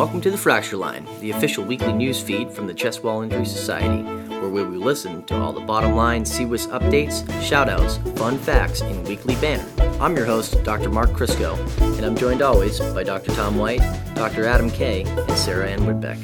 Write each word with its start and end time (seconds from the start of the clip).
welcome 0.00 0.18
to 0.18 0.30
the 0.30 0.38
Fracture 0.38 0.78
Line, 0.78 1.06
the 1.20 1.30
official 1.30 1.62
weekly 1.62 1.92
news 1.92 2.22
feed 2.22 2.50
from 2.50 2.66
the 2.66 2.72
Chest 2.72 3.04
Wall 3.04 3.20
Injury 3.20 3.44
Society, 3.44 4.02
where 4.30 4.48
we 4.48 4.64
will 4.64 4.78
listen 4.78 5.22
to 5.24 5.38
all 5.38 5.52
the 5.52 5.60
bottom 5.60 5.94
line 5.94 6.24
CWIS 6.24 6.68
updates, 6.68 7.22
shoutouts, 7.42 8.16
fun 8.16 8.38
facts 8.38 8.80
in 8.80 9.04
weekly 9.04 9.34
banner. 9.42 9.68
I'm 10.00 10.16
your 10.16 10.24
host, 10.24 10.64
Dr. 10.64 10.88
Mark 10.88 11.10
Crisco, 11.10 11.54
and 11.98 12.06
I'm 12.06 12.16
joined 12.16 12.40
always 12.40 12.80
by 12.80 13.02
Dr. 13.02 13.30
Tom 13.32 13.58
White, 13.58 13.82
Dr. 14.14 14.46
Adam 14.46 14.70
Kay, 14.70 15.02
and 15.02 15.32
Sarah 15.32 15.68
Ann 15.68 15.80
Whitbeck. 15.80 16.18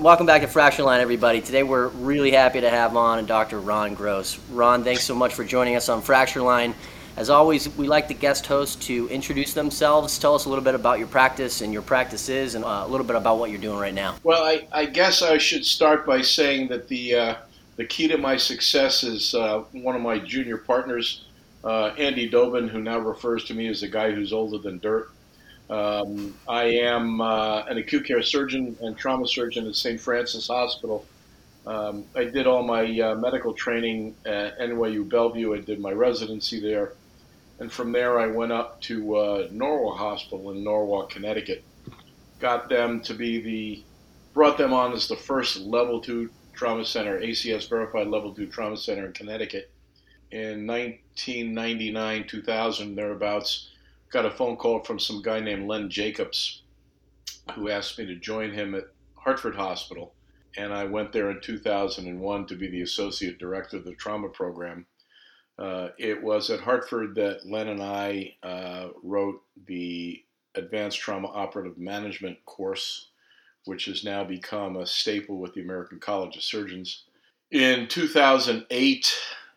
Welcome 0.00 0.26
back 0.26 0.40
to 0.40 0.48
Fracture 0.48 0.82
Line, 0.82 1.00
everybody. 1.00 1.40
Today 1.40 1.62
we're 1.62 1.90
really 1.90 2.32
happy 2.32 2.60
to 2.60 2.68
have 2.68 2.96
on 2.96 3.24
Dr. 3.26 3.60
Ron 3.60 3.94
Gross. 3.94 4.40
Ron, 4.50 4.82
thanks 4.82 5.04
so 5.04 5.14
much 5.14 5.34
for 5.34 5.44
joining 5.44 5.76
us 5.76 5.88
on 5.88 6.02
Fracture 6.02 6.42
Line. 6.42 6.74
As 7.18 7.30
always, 7.30 7.68
we 7.76 7.88
like 7.88 8.06
the 8.06 8.14
guest 8.14 8.46
hosts 8.46 8.76
to 8.86 9.08
introduce 9.08 9.52
themselves. 9.52 10.16
Tell 10.20 10.36
us 10.36 10.44
a 10.44 10.48
little 10.48 10.62
bit 10.62 10.76
about 10.76 11.00
your 11.00 11.08
practice 11.08 11.62
and 11.62 11.72
your 11.72 11.82
practices, 11.82 12.54
and 12.54 12.64
uh, 12.64 12.84
a 12.84 12.86
little 12.86 13.04
bit 13.04 13.16
about 13.16 13.40
what 13.40 13.50
you're 13.50 13.60
doing 13.60 13.80
right 13.80 13.92
now. 13.92 14.14
Well, 14.22 14.44
I, 14.44 14.68
I 14.70 14.84
guess 14.84 15.20
I 15.20 15.36
should 15.36 15.66
start 15.66 16.06
by 16.06 16.22
saying 16.22 16.68
that 16.68 16.86
the 16.86 17.14
uh, 17.16 17.34
the 17.74 17.84
key 17.84 18.06
to 18.06 18.18
my 18.18 18.36
success 18.36 19.02
is 19.02 19.34
uh, 19.34 19.64
one 19.72 19.96
of 19.96 20.00
my 20.00 20.20
junior 20.20 20.58
partners, 20.58 21.24
uh, 21.64 21.86
Andy 21.98 22.28
Doben, 22.28 22.68
who 22.68 22.80
now 22.80 23.00
refers 23.00 23.42
to 23.46 23.54
me 23.54 23.66
as 23.66 23.80
the 23.80 23.88
guy 23.88 24.12
who's 24.12 24.32
older 24.32 24.58
than 24.58 24.78
dirt. 24.78 25.10
Um, 25.68 26.36
I 26.46 26.66
am 26.66 27.20
uh, 27.20 27.64
an 27.64 27.78
acute 27.78 28.06
care 28.06 28.22
surgeon 28.22 28.76
and 28.80 28.96
trauma 28.96 29.26
surgeon 29.26 29.66
at 29.66 29.74
St. 29.74 30.00
Francis 30.00 30.46
Hospital. 30.46 31.04
Um, 31.66 32.04
I 32.14 32.24
did 32.26 32.46
all 32.46 32.62
my 32.62 32.84
uh, 33.00 33.16
medical 33.16 33.54
training 33.54 34.14
at 34.24 34.56
NYU 34.60 35.08
Bellevue. 35.08 35.52
I 35.52 35.58
did 35.58 35.80
my 35.80 35.90
residency 35.90 36.60
there. 36.60 36.92
And 37.60 37.72
from 37.72 37.90
there, 37.92 38.20
I 38.20 38.26
went 38.28 38.52
up 38.52 38.80
to 38.82 39.16
uh, 39.16 39.48
Norwalk 39.50 39.98
Hospital 39.98 40.50
in 40.52 40.62
Norwalk, 40.62 41.10
Connecticut. 41.10 41.64
Got 42.38 42.68
them 42.68 43.00
to 43.02 43.14
be 43.14 43.40
the, 43.40 43.82
brought 44.32 44.58
them 44.58 44.72
on 44.72 44.92
as 44.92 45.08
the 45.08 45.16
first 45.16 45.58
level 45.58 46.00
two 46.00 46.30
trauma 46.54 46.84
center, 46.84 47.20
ACS 47.20 47.68
verified 47.68 48.06
level 48.06 48.32
two 48.32 48.46
trauma 48.46 48.76
center 48.76 49.06
in 49.06 49.12
Connecticut. 49.12 49.70
In 50.30 50.66
1999, 50.66 52.26
2000, 52.28 52.94
thereabouts, 52.94 53.70
got 54.10 54.26
a 54.26 54.30
phone 54.30 54.56
call 54.56 54.80
from 54.80 54.98
some 54.98 55.22
guy 55.22 55.40
named 55.40 55.66
Len 55.66 55.90
Jacobs, 55.90 56.62
who 57.54 57.70
asked 57.70 57.98
me 57.98 58.06
to 58.06 58.14
join 58.14 58.52
him 58.52 58.74
at 58.74 58.84
Hartford 59.14 59.56
Hospital. 59.56 60.14
And 60.56 60.72
I 60.72 60.84
went 60.84 61.12
there 61.12 61.30
in 61.30 61.40
2001 61.40 62.46
to 62.46 62.54
be 62.54 62.68
the 62.68 62.82
associate 62.82 63.38
director 63.38 63.76
of 63.76 63.84
the 63.84 63.94
trauma 63.94 64.28
program 64.28 64.86
uh, 65.58 65.88
it 65.98 66.22
was 66.22 66.50
at 66.50 66.60
Hartford 66.60 67.14
that 67.16 67.46
Len 67.46 67.68
and 67.68 67.82
I 67.82 68.34
uh, 68.42 68.88
wrote 69.02 69.42
the 69.66 70.22
Advanced 70.54 70.98
Trauma 70.98 71.28
Operative 71.28 71.78
Management 71.78 72.44
course, 72.44 73.08
which 73.64 73.86
has 73.86 74.04
now 74.04 74.22
become 74.24 74.76
a 74.76 74.86
staple 74.86 75.38
with 75.38 75.54
the 75.54 75.60
American 75.60 75.98
College 75.98 76.36
of 76.36 76.42
Surgeons. 76.42 77.04
In 77.50 77.88
2008, 77.88 79.14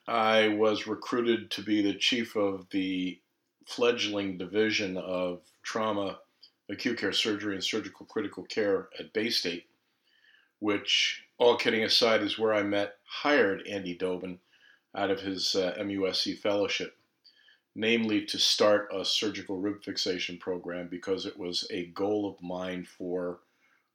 I 0.08 0.47
was 0.49 0.88
recruited 0.88 1.52
to 1.52 1.61
be 1.61 1.81
the 1.81 1.93
chief 1.93 2.36
of 2.36 2.67
the 2.71 3.19
fledgling 3.67 4.38
division 4.38 4.97
of 4.97 5.41
trauma, 5.61 6.19
acute 6.69 6.97
care 6.97 7.13
surgery, 7.13 7.53
and 7.53 7.63
surgical 7.63 8.08
critical 8.08 8.43
care 8.43 8.89
at 8.99 9.13
Baystate, 9.13 9.65
which, 10.59 11.23
all 11.38 11.58
kidding 11.58 11.83
aside, 11.83 12.23
is 12.23 12.39
where 12.39 12.53
I 12.53 12.63
met, 12.63 12.95
hired 13.05 13.67
Andy 13.67 13.95
Doben 13.95 14.39
out 14.95 15.11
of 15.11 15.22
his 15.22 15.56
uh, 15.56 15.75
MUSC 15.80 16.38
fellowship, 16.38 16.95
namely 17.75 18.25
to 18.25 18.38
start 18.38 18.89
a 18.94 19.06
surgical 19.06 19.58
rib 19.58 19.83
fixation 19.83 20.38
program 20.38 20.88
because 20.89 21.25
it 21.25 21.38
was 21.38 21.67
a 21.72 21.88
goal 21.88 22.30
of 22.30 22.44
mine 22.44 22.86
for 22.86 23.39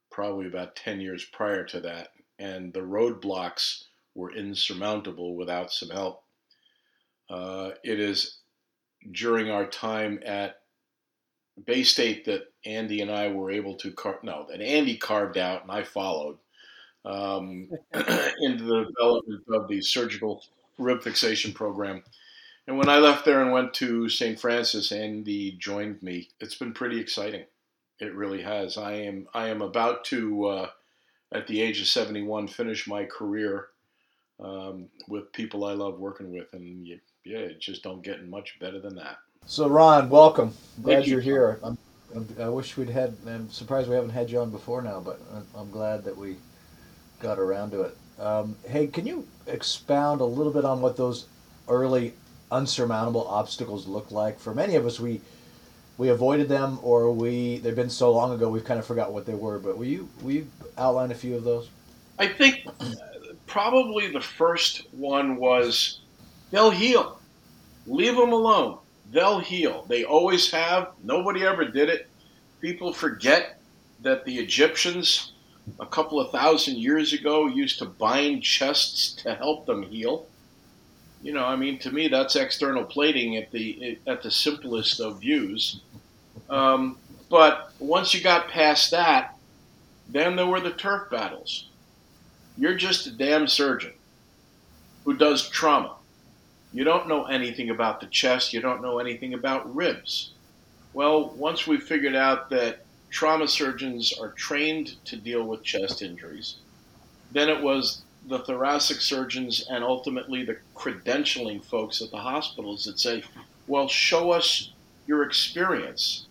probably 0.09 0.47
about 0.47 0.75
10 0.75 1.01
years 1.01 1.25
prior 1.25 1.63
to 1.65 1.79
that. 1.81 2.09
And 2.39 2.73
the 2.73 2.81
roadblocks 2.81 3.83
were 4.15 4.31
insurmountable 4.33 5.35
without 5.35 5.71
some 5.71 5.89
help. 5.89 6.23
Uh, 7.29 7.71
it 7.83 7.99
is 7.99 8.39
during 9.11 9.49
our 9.49 9.67
time 9.67 10.19
at 10.25 10.61
Baystate 11.63 12.25
that 12.25 12.51
Andy 12.65 13.01
and 13.01 13.11
I 13.11 13.29
were 13.29 13.51
able 13.51 13.75
to 13.75 13.91
car- 13.91 14.19
no 14.23 14.45
that 14.49 14.61
Andy 14.61 14.97
carved 14.97 15.37
out 15.37 15.63
and 15.63 15.71
I 15.71 15.83
followed 15.83 16.37
um, 17.03 17.69
into 17.93 18.63
the 18.63 18.85
development 18.85 19.43
of 19.49 19.67
the 19.67 19.81
surgical 19.81 20.43
rib 20.77 21.01
fixation 21.01 21.53
program. 21.53 22.03
And 22.67 22.77
when 22.77 22.89
I 22.89 22.97
left 22.97 23.23
there 23.23 23.41
and 23.41 23.51
went 23.51 23.73
to 23.75 24.09
St. 24.09 24.39
Francis, 24.39 24.91
Andy 24.91 25.51
joined 25.53 26.03
me. 26.03 26.29
It's 26.39 26.55
been 26.55 26.73
pretty 26.73 26.99
exciting. 26.99 27.45
It 27.99 28.13
really 28.13 28.41
has. 28.41 28.77
I 28.77 28.93
am 28.93 29.27
I 29.33 29.47
am 29.47 29.61
about 29.61 30.03
to, 30.05 30.45
uh, 30.47 30.69
at 31.31 31.47
the 31.47 31.61
age 31.61 31.81
of 31.81 31.87
71, 31.87 32.47
finish 32.49 32.87
my 32.87 33.05
career 33.05 33.69
um, 34.39 34.87
with 35.07 35.31
people 35.31 35.65
I 35.65 35.73
love 35.73 35.99
working 35.99 36.31
with, 36.31 36.53
and 36.53 36.85
you, 36.85 36.99
yeah, 37.23 37.39
it 37.39 37.59
just 37.59 37.83
don't 37.83 38.03
get 38.03 38.27
much 38.27 38.59
better 38.59 38.79
than 38.79 38.95
that. 38.95 39.17
So 39.45 39.67
Ron, 39.67 40.09
welcome. 40.09 40.53
Glad 40.83 41.07
you. 41.07 41.17
are 41.17 41.21
here. 41.21 41.59
I'm, 41.63 41.77
i 42.39 42.49
wish 42.49 42.77
we'd 42.77 42.89
had. 42.89 43.15
I'm 43.25 43.49
surprised 43.49 43.89
we 43.89 43.95
haven't 43.95 44.11
had 44.11 44.29
you 44.29 44.39
on 44.39 44.51
before 44.51 44.81
now, 44.81 44.99
but 44.99 45.19
I'm 45.55 45.71
glad 45.71 46.03
that 46.03 46.15
we 46.15 46.35
got 47.19 47.39
around 47.39 47.71
to 47.71 47.81
it. 47.81 47.97
Um, 48.19 48.55
hey, 48.67 48.87
can 48.87 49.05
you 49.05 49.27
expound 49.45 50.21
a 50.21 50.25
little 50.25 50.51
bit 50.51 50.65
on 50.65 50.81
what 50.81 50.97
those 50.97 51.27
early 51.67 52.13
unsurmountable 52.51 53.27
obstacles 53.27 53.87
look 53.87 54.11
like? 54.11 54.39
For 54.39 54.53
many 54.53 54.75
of 54.75 54.85
us, 54.85 54.99
we 54.99 55.21
we 55.97 56.09
avoided 56.09 56.49
them, 56.49 56.79
or 56.81 57.11
we 57.11 57.57
they've 57.59 57.75
been 57.75 57.89
so 57.89 58.11
long 58.11 58.33
ago 58.33 58.49
we've 58.49 58.65
kind 58.65 58.79
of 58.79 58.85
forgot 58.85 59.13
what 59.13 59.25
they 59.25 59.35
were. 59.35 59.59
But 59.59 59.77
will 59.77 59.85
you 59.85 60.09
will 60.21 60.31
you 60.31 60.47
outline 60.77 61.11
a 61.11 61.15
few 61.15 61.35
of 61.35 61.43
those? 61.43 61.69
I 62.19 62.27
think 62.27 62.67
probably 63.45 64.11
the 64.11 64.21
first 64.21 64.87
one 64.91 65.37
was 65.37 65.99
they'll 66.51 66.71
heal. 66.71 67.19
Leave 67.85 68.15
them 68.15 68.33
alone. 68.33 68.79
They'll 69.11 69.39
heal. 69.39 69.85
They 69.87 70.03
always 70.03 70.51
have. 70.51 70.89
Nobody 71.03 71.45
ever 71.45 71.65
did 71.65 71.89
it. 71.89 72.09
People 72.59 72.91
forget 72.91 73.59
that 74.01 74.25
the 74.25 74.37
Egyptians 74.37 75.31
a 75.79 75.85
couple 75.85 76.19
of 76.19 76.31
thousand 76.31 76.77
years 76.77 77.13
ago 77.13 77.47
used 77.47 77.79
to 77.79 77.85
bind 77.85 78.43
chests 78.43 79.13
to 79.23 79.35
help 79.35 79.65
them 79.65 79.83
heal. 79.83 80.27
You 81.21 81.33
know, 81.33 81.45
I 81.45 81.55
mean, 81.55 81.79
to 81.79 81.91
me, 81.91 82.07
that's 82.07 82.35
external 82.35 82.83
plating 82.83 83.37
at 83.37 83.51
the 83.51 83.97
at 84.07 84.21
the 84.21 84.31
simplest 84.31 84.99
of 84.99 85.19
views. 85.19 85.81
Um, 86.49 86.97
but 87.29 87.71
once 87.79 88.13
you 88.13 88.21
got 88.21 88.49
past 88.49 88.91
that, 88.91 89.35
then 90.07 90.35
there 90.35 90.45
were 90.45 90.61
the 90.61 90.71
turf 90.71 91.09
battles. 91.09 91.67
You're 92.57 92.75
just 92.75 93.07
a 93.07 93.11
damn 93.11 93.47
surgeon 93.47 93.93
who 95.05 95.15
does 95.15 95.49
trauma. 95.49 95.95
You 96.73 96.83
don't 96.83 97.07
know 97.07 97.25
anything 97.25 97.69
about 97.69 97.99
the 97.99 98.07
chest. 98.07 98.53
You 98.53 98.61
don't 98.61 98.81
know 98.81 98.99
anything 98.99 99.33
about 99.33 99.75
ribs. 99.75 100.31
Well, 100.93 101.29
once 101.35 101.67
we 101.67 101.79
figured 101.79 102.15
out 102.15 102.49
that 102.49 102.85
trauma 103.09 103.47
surgeons 103.47 104.13
are 104.19 104.29
trained 104.29 104.95
to 105.05 105.15
deal 105.15 105.43
with 105.43 105.63
chest 105.63 106.01
injuries. 106.01 106.55
Then 107.31 107.49
it 107.49 107.61
was 107.61 108.03
the 108.27 108.39
thoracic 108.39 108.97
surgeons 109.01 109.65
and 109.69 109.83
ultimately 109.83 110.43
the 110.43 110.57
credentialing 110.75 111.63
folks 111.63 112.01
at 112.01 112.11
the 112.11 112.17
hospitals 112.17 112.83
that 112.85 112.99
say, 112.99 113.23
well, 113.67 113.87
show 113.87 114.31
us 114.31 114.71
your 115.05 115.23
experience. 115.23 116.25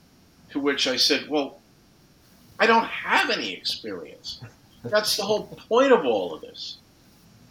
To 0.51 0.61
which 0.61 0.87
I 0.87 0.97
said, 0.97 1.29
well, 1.29 1.61
I 2.59 2.67
don't 2.67 2.87
have 2.87 3.31
any 3.31 3.53
experience. 3.53 4.41
That's 4.85 5.17
the 5.17 5.25
whole 5.25 5.47
point 5.69 5.93
of 5.93 6.05
all 6.05 6.35
of 6.35 6.41
this. 6.41 6.79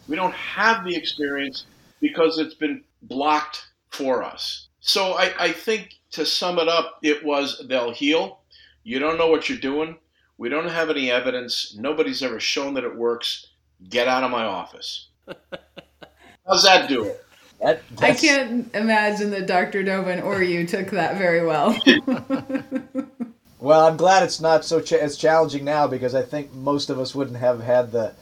We 0.08 0.16
don't 0.16 0.34
have 0.34 0.84
the 0.84 0.96
experience 0.96 1.66
because 2.00 2.38
it's 2.38 2.54
been 2.54 2.82
blocked 3.02 3.66
for 3.90 4.22
us. 4.22 4.68
So 4.80 5.12
I, 5.14 5.32
I 5.38 5.52
think 5.52 5.94
to 6.12 6.24
sum 6.24 6.58
it 6.58 6.68
up, 6.68 6.98
it 7.02 7.24
was 7.24 7.62
they'll 7.68 7.92
heal, 7.92 8.40
you 8.86 9.00
don't 9.00 9.18
know 9.18 9.26
what 9.26 9.48
you're 9.48 9.58
doing. 9.58 9.96
We 10.38 10.48
don't 10.48 10.68
have 10.68 10.90
any 10.90 11.10
evidence. 11.10 11.76
Nobody's 11.76 12.22
ever 12.22 12.38
shown 12.38 12.74
that 12.74 12.84
it 12.84 12.94
works. 12.94 13.48
Get 13.88 14.06
out 14.06 14.22
of 14.22 14.30
my 14.30 14.44
office. 14.44 15.08
How's 16.46 16.62
that 16.62 16.88
do 16.88 17.02
it? 17.02 17.24
That, 17.60 17.82
I 17.98 18.14
can't 18.14 18.72
imagine 18.76 19.30
that 19.30 19.48
Dr. 19.48 19.82
Doben 19.82 20.20
or 20.20 20.40
you 20.40 20.64
took 20.68 20.90
that 20.90 21.18
very 21.18 21.44
well. 21.44 21.76
well, 23.58 23.88
I'm 23.88 23.96
glad 23.96 24.22
it's 24.22 24.40
not 24.40 24.64
so 24.64 24.80
ch- 24.80 24.92
as 24.92 25.16
challenging 25.16 25.64
now 25.64 25.88
because 25.88 26.14
I 26.14 26.22
think 26.22 26.54
most 26.54 26.88
of 26.88 27.00
us 27.00 27.12
wouldn't 27.12 27.38
have 27.38 27.60
had 27.60 27.90
the 27.90 28.12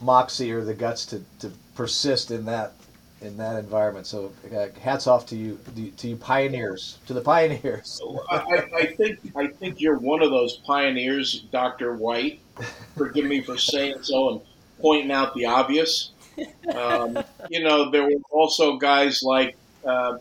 moxie 0.00 0.50
or 0.50 0.64
the 0.64 0.72
guts 0.72 1.04
to, 1.06 1.22
to 1.40 1.50
persist 1.74 2.30
in 2.30 2.46
that 2.46 2.72
in 3.24 3.36
that 3.38 3.56
environment. 3.56 4.06
So 4.06 4.32
uh, 4.54 4.66
hats 4.80 5.06
off 5.06 5.26
to 5.26 5.36
you, 5.36 5.58
to 5.96 6.08
you 6.08 6.16
pioneers, 6.16 6.98
to 7.06 7.14
the 7.14 7.20
pioneers. 7.20 8.00
I, 8.30 8.66
I, 8.76 8.86
think 8.86 9.18
I 9.36 9.46
think 9.46 9.80
you're 9.80 9.98
one 9.98 10.22
of 10.22 10.30
those 10.30 10.56
pioneers, 10.58 11.40
Doctor 11.50 11.94
White. 11.94 12.40
Forgive 12.96 13.24
me 13.24 13.40
for 13.40 13.58
saying 13.58 13.96
so 14.02 14.30
and 14.30 14.40
pointing 14.80 15.10
out 15.10 15.34
the 15.34 15.46
obvious. 15.46 16.10
Um, 16.74 17.18
you 17.48 17.62
know, 17.62 17.90
there 17.90 18.04
were 18.04 18.20
also 18.30 18.76
guys 18.76 19.22
like 19.22 19.56
uh, 19.86 20.18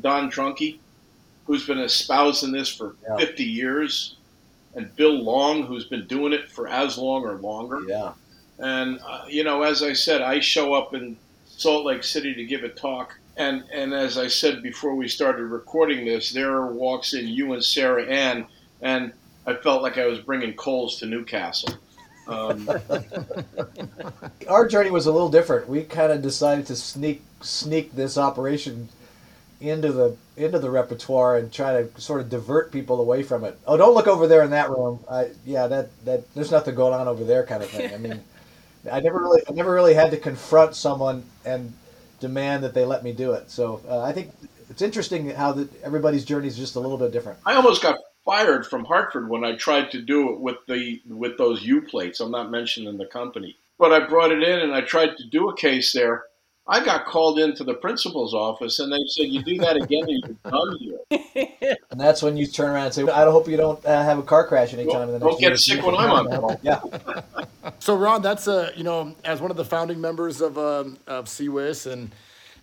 Don 0.00 0.30
Trunkey, 0.30 0.78
who's 1.46 1.66
been 1.66 1.78
espousing 1.78 2.52
this 2.52 2.68
for 2.68 2.94
yeah. 3.08 3.16
50 3.16 3.44
years. 3.44 4.16
and 4.74 4.94
Bill 4.96 5.22
Long, 5.22 5.64
who's 5.64 5.84
been 5.84 6.06
doing 6.06 6.32
it 6.32 6.48
for 6.50 6.68
as 6.68 6.98
long 6.98 7.24
or 7.24 7.34
longer. 7.34 7.80
Yeah. 7.88 8.12
And 8.58 9.00
uh, 9.06 9.24
you 9.28 9.44
know, 9.44 9.62
as 9.62 9.82
I 9.82 9.92
said, 9.92 10.20
I 10.22 10.40
show 10.40 10.74
up 10.74 10.94
in 10.94 11.16
Salt 11.58 11.84
Lake 11.84 12.04
City 12.04 12.34
to 12.34 12.44
give 12.44 12.62
a 12.62 12.68
talk, 12.68 13.18
and 13.36 13.64
and 13.72 13.92
as 13.92 14.16
I 14.16 14.28
said 14.28 14.62
before 14.62 14.94
we 14.94 15.08
started 15.08 15.44
recording 15.46 16.04
this, 16.04 16.30
there 16.30 16.64
walks 16.66 17.14
in 17.14 17.26
you 17.26 17.52
and 17.52 17.62
Sarah 17.64 18.06
Ann, 18.06 18.46
and 18.80 19.12
I 19.44 19.54
felt 19.54 19.82
like 19.82 19.98
I 19.98 20.06
was 20.06 20.20
bringing 20.20 20.54
coals 20.54 21.00
to 21.00 21.06
Newcastle. 21.06 21.74
Um, 22.28 22.70
Our 24.48 24.68
journey 24.68 24.90
was 24.90 25.06
a 25.06 25.12
little 25.12 25.30
different. 25.30 25.68
We 25.68 25.82
kind 25.82 26.12
of 26.12 26.22
decided 26.22 26.66
to 26.66 26.76
sneak 26.76 27.22
sneak 27.40 27.92
this 27.92 28.16
operation 28.16 28.88
into 29.60 29.90
the 29.90 30.16
into 30.36 30.60
the 30.60 30.70
repertoire 30.70 31.38
and 31.38 31.52
try 31.52 31.82
to 31.82 32.00
sort 32.00 32.20
of 32.20 32.30
divert 32.30 32.70
people 32.70 33.00
away 33.00 33.24
from 33.24 33.42
it. 33.42 33.58
Oh, 33.66 33.76
don't 33.76 33.94
look 33.94 34.06
over 34.06 34.28
there 34.28 34.42
in 34.44 34.50
that 34.50 34.70
room. 34.70 35.00
I, 35.10 35.30
yeah, 35.44 35.66
that 35.66 36.04
that 36.04 36.32
there's 36.34 36.52
nothing 36.52 36.76
going 36.76 36.94
on 36.94 37.08
over 37.08 37.24
there, 37.24 37.44
kind 37.44 37.64
of 37.64 37.70
thing. 37.70 37.92
I 37.92 37.98
mean, 37.98 38.22
I 38.90 39.00
never 39.00 39.18
really 39.18 39.42
I 39.48 39.52
never 39.52 39.72
really 39.72 39.94
had 39.94 40.10
to 40.10 40.16
confront 40.16 40.74
someone 40.74 41.24
and 41.44 41.72
demand 42.20 42.64
that 42.64 42.74
they 42.74 42.84
let 42.84 43.04
me 43.04 43.12
do 43.12 43.32
it. 43.32 43.50
So 43.50 43.80
uh, 43.88 44.02
I 44.02 44.12
think 44.12 44.32
it's 44.70 44.82
interesting 44.82 45.30
how 45.30 45.52
the, 45.52 45.68
everybody's 45.82 46.24
journey 46.24 46.48
is 46.48 46.56
just 46.56 46.76
a 46.76 46.80
little 46.80 46.98
bit 46.98 47.12
different. 47.12 47.38
I 47.46 47.54
almost 47.54 47.82
got 47.82 47.98
fired 48.24 48.66
from 48.66 48.84
Hartford 48.84 49.28
when 49.28 49.44
I 49.44 49.56
tried 49.56 49.90
to 49.92 50.02
do 50.02 50.32
it 50.32 50.40
with 50.40 50.56
the 50.66 51.00
with 51.06 51.38
those 51.38 51.62
U 51.62 51.82
plates. 51.82 52.20
I'm 52.20 52.30
not 52.30 52.50
mentioning 52.50 52.98
the 52.98 53.06
company, 53.06 53.56
but 53.78 53.92
I 53.92 54.06
brought 54.06 54.32
it 54.32 54.42
in 54.42 54.60
and 54.60 54.74
I 54.74 54.82
tried 54.82 55.16
to 55.16 55.26
do 55.26 55.48
a 55.48 55.56
case 55.56 55.92
there 55.92 56.24
I 56.70 56.84
got 56.84 57.06
called 57.06 57.38
into 57.38 57.64
the 57.64 57.72
principal's 57.72 58.34
office, 58.34 58.78
and 58.78 58.92
they 58.92 58.98
said, 59.06 59.28
"You 59.28 59.42
do 59.42 59.56
that 59.58 59.76
again, 59.76 60.04
and 60.04 60.22
you're 60.22 60.52
done 60.52 60.78
here." 60.78 61.76
And 61.90 61.98
that's 61.98 62.22
when 62.22 62.36
you 62.36 62.46
turn 62.46 62.70
around 62.70 62.86
and 62.86 62.94
say, 62.94 63.02
"I 63.04 63.24
hope 63.24 63.48
you 63.48 63.56
don't 63.56 63.82
uh, 63.84 64.02
have 64.04 64.18
a 64.18 64.22
car 64.22 64.46
crash 64.46 64.74
anytime 64.74 64.92
well, 64.92 65.02
in 65.02 65.08
the 65.08 65.18
next." 65.18 65.30
Don't 65.32 65.40
get 65.40 65.58
sick 65.58 65.84
when 65.84 65.96
I'm 65.96 66.10
on 66.10 66.28
call. 66.28 66.60
yeah. 66.62 66.80
So, 67.78 67.96
Ron, 67.96 68.20
that's 68.22 68.46
a 68.46 68.72
you 68.76 68.84
know, 68.84 69.14
as 69.24 69.40
one 69.40 69.50
of 69.50 69.56
the 69.56 69.64
founding 69.64 70.00
members 70.00 70.40
of 70.40 70.58
um, 70.58 70.98
of 71.06 71.24
CWIS 71.26 71.90
and 71.90 72.10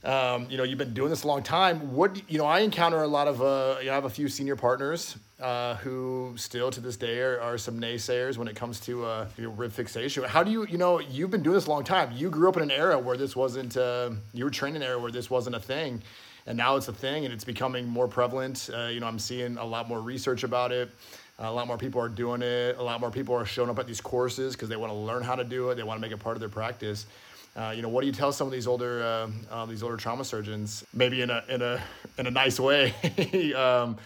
um, 0.06 0.48
you 0.50 0.58
know, 0.58 0.64
you've 0.64 0.78
been 0.78 0.94
doing 0.94 1.10
this 1.10 1.24
a 1.24 1.28
long 1.28 1.42
time. 1.42 1.94
What 1.94 2.30
you 2.30 2.38
know, 2.38 2.46
I 2.46 2.60
encounter 2.60 3.02
a 3.02 3.08
lot 3.08 3.28
of. 3.28 3.42
Uh, 3.42 3.78
you 3.80 3.88
know, 3.88 3.92
I 3.92 3.96
have 3.96 4.06
a 4.06 4.10
few 4.10 4.30
senior 4.30 4.56
partners 4.56 5.18
uh, 5.42 5.76
who 5.76 6.34
still 6.38 6.70
to 6.72 6.80
this 6.80 6.96
day 6.96 7.20
are, 7.22 7.42
are 7.42 7.58
some 7.58 7.80
naysayers 7.80 8.38
when 8.38 8.48
it 8.48 8.56
comes 8.56 8.80
to 8.82 9.06
uh, 9.06 9.28
rib 9.38 9.72
fixation. 9.72 10.24
How 10.24 10.44
do 10.44 10.52
you, 10.52 10.66
you 10.68 10.78
know, 10.78 11.00
you've 11.00 11.32
been 11.32 11.44
doing 11.44 11.56
this 11.56 11.66
a 11.66 11.70
long 11.70 11.84
time. 11.84 12.12
You 12.16 12.30
grew 12.30 12.48
up 12.48 12.56
in 12.56 12.64
an 12.64 12.72
era 12.72 13.00
where 13.00 13.18
this 13.18 13.36
wasn't. 13.36 13.76
Uh, 13.78 14.12
you 14.34 14.46
were 14.46 14.52
an 14.66 14.84
era 14.84 15.00
where 15.00 15.12
this 15.12 15.30
wasn't 15.30 15.56
a 15.56 15.60
thing, 15.60 16.04
and 16.46 16.56
now 16.56 16.76
it's 16.76 16.88
a 16.88 16.94
thing, 16.94 17.26
and 17.26 17.34
it's 17.34 17.44
becoming 17.44 17.88
more 17.88 18.08
prevalent. 18.08 18.70
Uh, 18.72 18.86
you 18.86 19.00
know, 19.00 19.08
I'm 19.08 19.20
seeing 19.20 19.58
a 19.58 19.66
lot 19.66 19.90
more 19.90 20.02
research 20.02 20.44
about 20.44 20.72
it. 20.72 20.92
A 21.40 21.52
lot 21.52 21.68
more 21.68 21.78
people 21.78 22.00
are 22.00 22.10
doing 22.10 22.42
it. 22.42 22.78
A 22.78 22.84
lot 22.84 23.02
more 23.02 23.12
people 23.12 23.36
are 23.36 23.44
showing 23.44 23.70
up 23.70 23.78
at 23.78 23.88
these 23.88 24.00
courses 24.00 24.54
because 24.56 24.70
they 24.70 24.78
want 24.78 24.92
to 24.94 24.98
learn 24.98 25.22
how 25.22 25.36
to 25.36 25.44
do 25.44 25.70
it. 25.70 25.76
They 25.76 25.84
want 25.84 25.98
to 25.98 26.02
make 26.02 26.14
it 26.14 26.20
part 26.20 26.38
of 26.38 26.40
their 26.40 26.48
practice. 26.48 27.08
Uh, 27.56 27.72
you 27.74 27.82
know, 27.82 27.88
what 27.88 28.02
do 28.02 28.08
you 28.08 28.14
tell 28.14 28.34
some 28.34 28.48
of 28.48 28.54
these 28.54 28.68
older 28.68 29.02
uh, 29.02 29.30
uh, 29.50 29.66
these 29.66 29.82
older 29.82 29.96
trauma 29.96 30.26
surgeons, 30.26 30.84
maybe 30.94 31.22
in 31.22 31.30
a 31.30 31.44
in 31.48 31.62
a 31.62 31.82
in 32.18 32.28
a 32.28 32.32
nice 32.32 32.60
way, 32.60 32.94
um, 33.56 33.98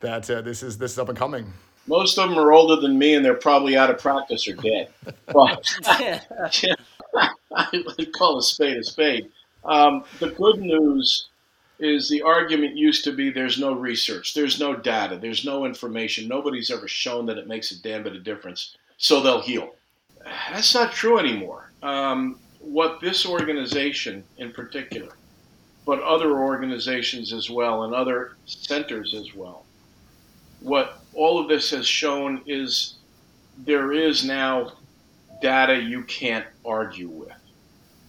that 0.00 0.30
uh, 0.30 0.42
this 0.42 0.62
is 0.62 0.76
this 0.76 0.92
is 0.92 0.98
up 0.98 1.08
and 1.08 1.16
coming? 1.16 1.50
Most 1.86 2.18
of 2.18 2.28
them 2.28 2.38
are 2.38 2.52
older 2.52 2.76
than 2.76 2.98
me, 2.98 3.14
and 3.14 3.24
they're 3.24 3.34
probably 3.34 3.76
out 3.76 3.88
of 3.88 3.98
practice 3.98 4.46
or 4.46 4.54
dead. 4.54 4.90
But 5.26 5.66
I 7.56 8.06
call 8.16 8.38
a 8.38 8.42
spade 8.42 8.76
a 8.76 8.84
spade. 8.84 9.30
Um, 9.64 10.04
the 10.18 10.30
good 10.30 10.60
news 10.60 11.28
is 11.78 12.08
the 12.08 12.20
argument 12.22 12.76
used 12.76 13.04
to 13.04 13.12
be 13.12 13.30
there's 13.30 13.58
no 13.58 13.72
research, 13.72 14.34
there's 14.34 14.60
no 14.60 14.76
data, 14.76 15.16
there's 15.16 15.46
no 15.46 15.64
information. 15.64 16.28
Nobody's 16.28 16.70
ever 16.70 16.86
shown 16.86 17.24
that 17.26 17.38
it 17.38 17.48
makes 17.48 17.70
a 17.70 17.82
damn 17.82 18.02
bit 18.02 18.14
of 18.14 18.24
difference, 18.24 18.76
so 18.98 19.22
they'll 19.22 19.40
heal. 19.40 19.74
That's 20.52 20.74
not 20.74 20.92
true 20.92 21.18
anymore. 21.18 21.72
Um, 21.82 22.38
what 22.60 23.00
this 23.00 23.26
organization 23.26 24.22
in 24.38 24.52
particular, 24.52 25.12
but 25.86 26.00
other 26.02 26.38
organizations 26.38 27.32
as 27.32 27.50
well 27.50 27.84
and 27.84 27.94
other 27.94 28.36
centers 28.46 29.14
as 29.14 29.34
well, 29.34 29.64
what 30.60 31.00
all 31.14 31.40
of 31.40 31.48
this 31.48 31.70
has 31.70 31.86
shown 31.86 32.42
is 32.46 32.94
there 33.64 33.92
is 33.92 34.24
now 34.24 34.72
data 35.40 35.76
you 35.76 36.02
can't 36.04 36.46
argue 36.64 37.08
with. 37.08 37.32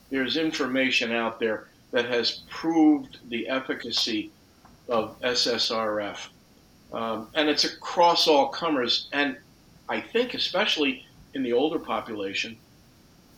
There's 0.10 0.36
information 0.36 1.12
out 1.12 1.40
there 1.40 1.68
that 1.92 2.06
has 2.06 2.42
proved 2.50 3.18
the 3.30 3.48
efficacy 3.48 4.32
of 4.90 5.20
SSRF. 5.22 6.28
Um, 6.92 7.28
and 7.34 7.50
it's 7.50 7.64
across 7.64 8.28
all 8.28 8.50
comers. 8.50 9.08
And 9.14 9.38
I 9.88 10.02
think, 10.02 10.34
especially 10.34 11.06
in 11.34 11.44
the 11.44 11.54
older 11.54 11.80
population, 11.80 12.58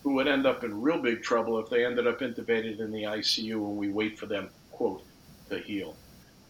who 0.03 0.13
would 0.13 0.27
end 0.27 0.45
up 0.45 0.63
in 0.63 0.81
real 0.81 1.01
big 1.01 1.23
trouble 1.23 1.57
if 1.59 1.69
they 1.69 1.85
ended 1.85 2.05
up 2.05 2.19
intubated 2.19 2.79
in 2.79 2.91
the 2.91 3.03
ICU 3.03 3.53
and 3.53 3.77
we 3.77 3.89
wait 3.89 4.19
for 4.19 4.25
them, 4.25 4.49
quote, 4.71 5.03
to 5.49 5.57
heal. 5.59 5.95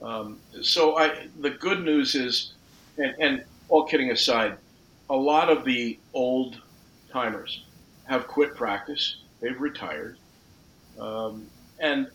Um, 0.02 0.40
so 0.62 0.98
I, 0.98 1.28
the 1.40 1.52
good 1.52 1.84
news 1.84 2.16
is, 2.16 2.54
and, 2.98 3.14
and 3.20 3.44
all 3.70 3.86
kidding 3.86 4.12
aside, 4.12 4.58
a 5.10 5.16
lot 5.16 5.50
of 5.50 5.64
the 5.64 6.00
old 6.14 6.60
timers 7.12 7.64
have 8.06 8.28
quit 8.28 8.56
practice. 8.56 9.18
They've 9.40 9.60
retired. 9.60 10.18
Um, 11.00 11.46
and 11.80 12.08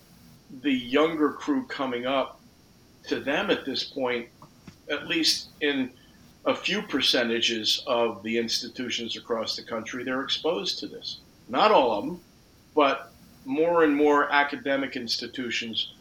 the 0.62 0.72
younger 0.72 1.30
crew 1.30 1.66
coming 1.66 2.04
up, 2.04 2.40
to 3.06 3.20
them 3.20 3.50
at 3.50 3.64
this 3.64 3.84
point, 3.84 4.28
at 4.90 5.06
least 5.06 5.48
in 5.60 5.90
a 6.44 6.54
few 6.54 6.82
percentages 6.82 7.82
of 7.86 8.22
the 8.22 8.38
institutions 8.38 9.16
across 9.16 9.56
the 9.56 9.62
country, 9.62 10.04
they're 10.04 10.22
exposed 10.22 10.78
to 10.80 10.86
this 10.86 11.20
not 11.48 11.70
all 11.70 11.92
of 11.92 12.04
them, 12.04 12.20
but 12.74 13.12
more 13.44 13.84
and 13.84 13.94
more 13.94 14.30
academic 14.30 14.96
institutions 14.96 15.94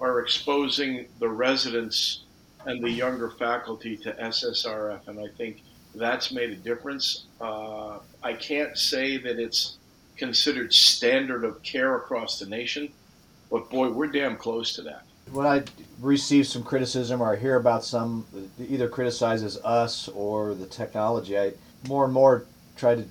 are 0.00 0.20
exposing 0.20 1.06
the 1.18 1.28
residents 1.28 2.22
and 2.66 2.82
the 2.82 2.90
younger 2.90 3.30
faculty 3.30 3.96
to 3.96 4.12
SSRF, 4.12 5.06
and 5.08 5.20
I 5.20 5.28
think 5.36 5.62
that's 5.94 6.32
made 6.32 6.50
a 6.50 6.56
difference. 6.56 7.24
Uh, 7.40 7.98
I 8.22 8.32
can't 8.34 8.76
say 8.76 9.16
that 9.18 9.38
it's 9.38 9.78
considered 10.16 10.72
standard 10.72 11.44
of 11.44 11.62
care 11.62 11.96
across 11.96 12.38
the 12.38 12.46
nation, 12.46 12.90
but 13.50 13.70
boy, 13.70 13.90
we're 13.90 14.08
damn 14.08 14.36
close 14.36 14.74
to 14.74 14.82
that. 14.82 15.02
When 15.30 15.46
I 15.46 15.62
receive 16.00 16.46
some 16.46 16.62
criticism 16.62 17.20
or 17.20 17.34
I 17.34 17.36
hear 17.36 17.56
about 17.56 17.84
some 17.84 18.26
either 18.58 18.88
criticizes 18.88 19.58
us 19.58 20.08
or 20.08 20.54
the 20.54 20.66
technology, 20.66 21.38
I 21.38 21.52
more 21.86 22.04
and 22.04 22.14
more 22.14 22.44
try 22.76 22.94
to 22.94 23.04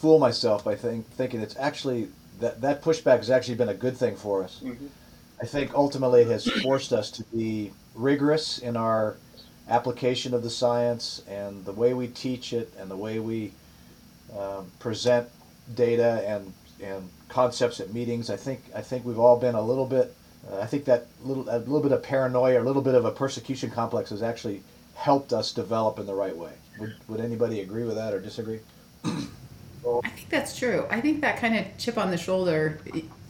fool 0.00 0.18
myself 0.18 0.64
by 0.64 0.74
think, 0.74 1.06
thinking 1.10 1.40
it's 1.40 1.56
actually 1.58 2.08
that 2.40 2.62
that 2.62 2.82
pushback 2.82 3.18
has 3.18 3.30
actually 3.30 3.56
been 3.56 3.68
a 3.68 3.74
good 3.74 3.96
thing 3.96 4.16
for 4.16 4.42
us. 4.42 4.60
Mm-hmm. 4.64 4.86
I 5.42 5.46
think 5.46 5.74
ultimately 5.74 6.22
it 6.22 6.28
has 6.28 6.46
forced 6.62 6.92
us 6.92 7.10
to 7.12 7.24
be 7.24 7.72
rigorous 7.94 8.58
in 8.58 8.76
our 8.76 9.16
application 9.68 10.32
of 10.32 10.42
the 10.42 10.50
science 10.50 11.22
and 11.28 11.64
the 11.66 11.72
way 11.72 11.92
we 11.92 12.08
teach 12.08 12.52
it 12.52 12.72
and 12.78 12.90
the 12.90 12.96
way 12.96 13.18
we 13.18 13.52
um, 14.36 14.70
present 14.78 15.28
data 15.74 16.24
and 16.26 16.52
and 16.82 17.08
concepts 17.28 17.78
at 17.78 17.92
meetings. 17.92 18.30
I 18.30 18.36
think 18.36 18.62
I 18.74 18.80
think 18.80 19.04
we've 19.04 19.18
all 19.18 19.38
been 19.38 19.54
a 19.54 19.62
little 19.62 19.86
bit. 19.86 20.14
Uh, 20.50 20.60
I 20.60 20.66
think 20.66 20.86
that 20.86 21.08
little 21.22 21.46
a 21.50 21.58
little 21.58 21.82
bit 21.82 21.92
of 21.92 22.02
paranoia, 22.02 22.62
a 22.62 22.64
little 22.64 22.82
bit 22.82 22.94
of 22.94 23.04
a 23.04 23.10
persecution 23.10 23.70
complex 23.70 24.08
has 24.10 24.22
actually 24.22 24.62
helped 24.94 25.34
us 25.34 25.52
develop 25.52 25.98
in 25.98 26.06
the 26.06 26.14
right 26.14 26.36
way. 26.36 26.52
Would, 26.78 26.94
would 27.08 27.20
anybody 27.20 27.60
agree 27.60 27.84
with 27.84 27.96
that 27.96 28.14
or 28.14 28.20
disagree? 28.20 28.60
I 30.04 30.08
think 30.08 30.28
that's 30.28 30.58
true. 30.58 30.86
I 30.90 31.00
think 31.00 31.20
that 31.22 31.38
kind 31.38 31.56
of 31.56 31.66
chip 31.78 31.96
on 31.96 32.10
the 32.10 32.18
shoulder, 32.18 32.80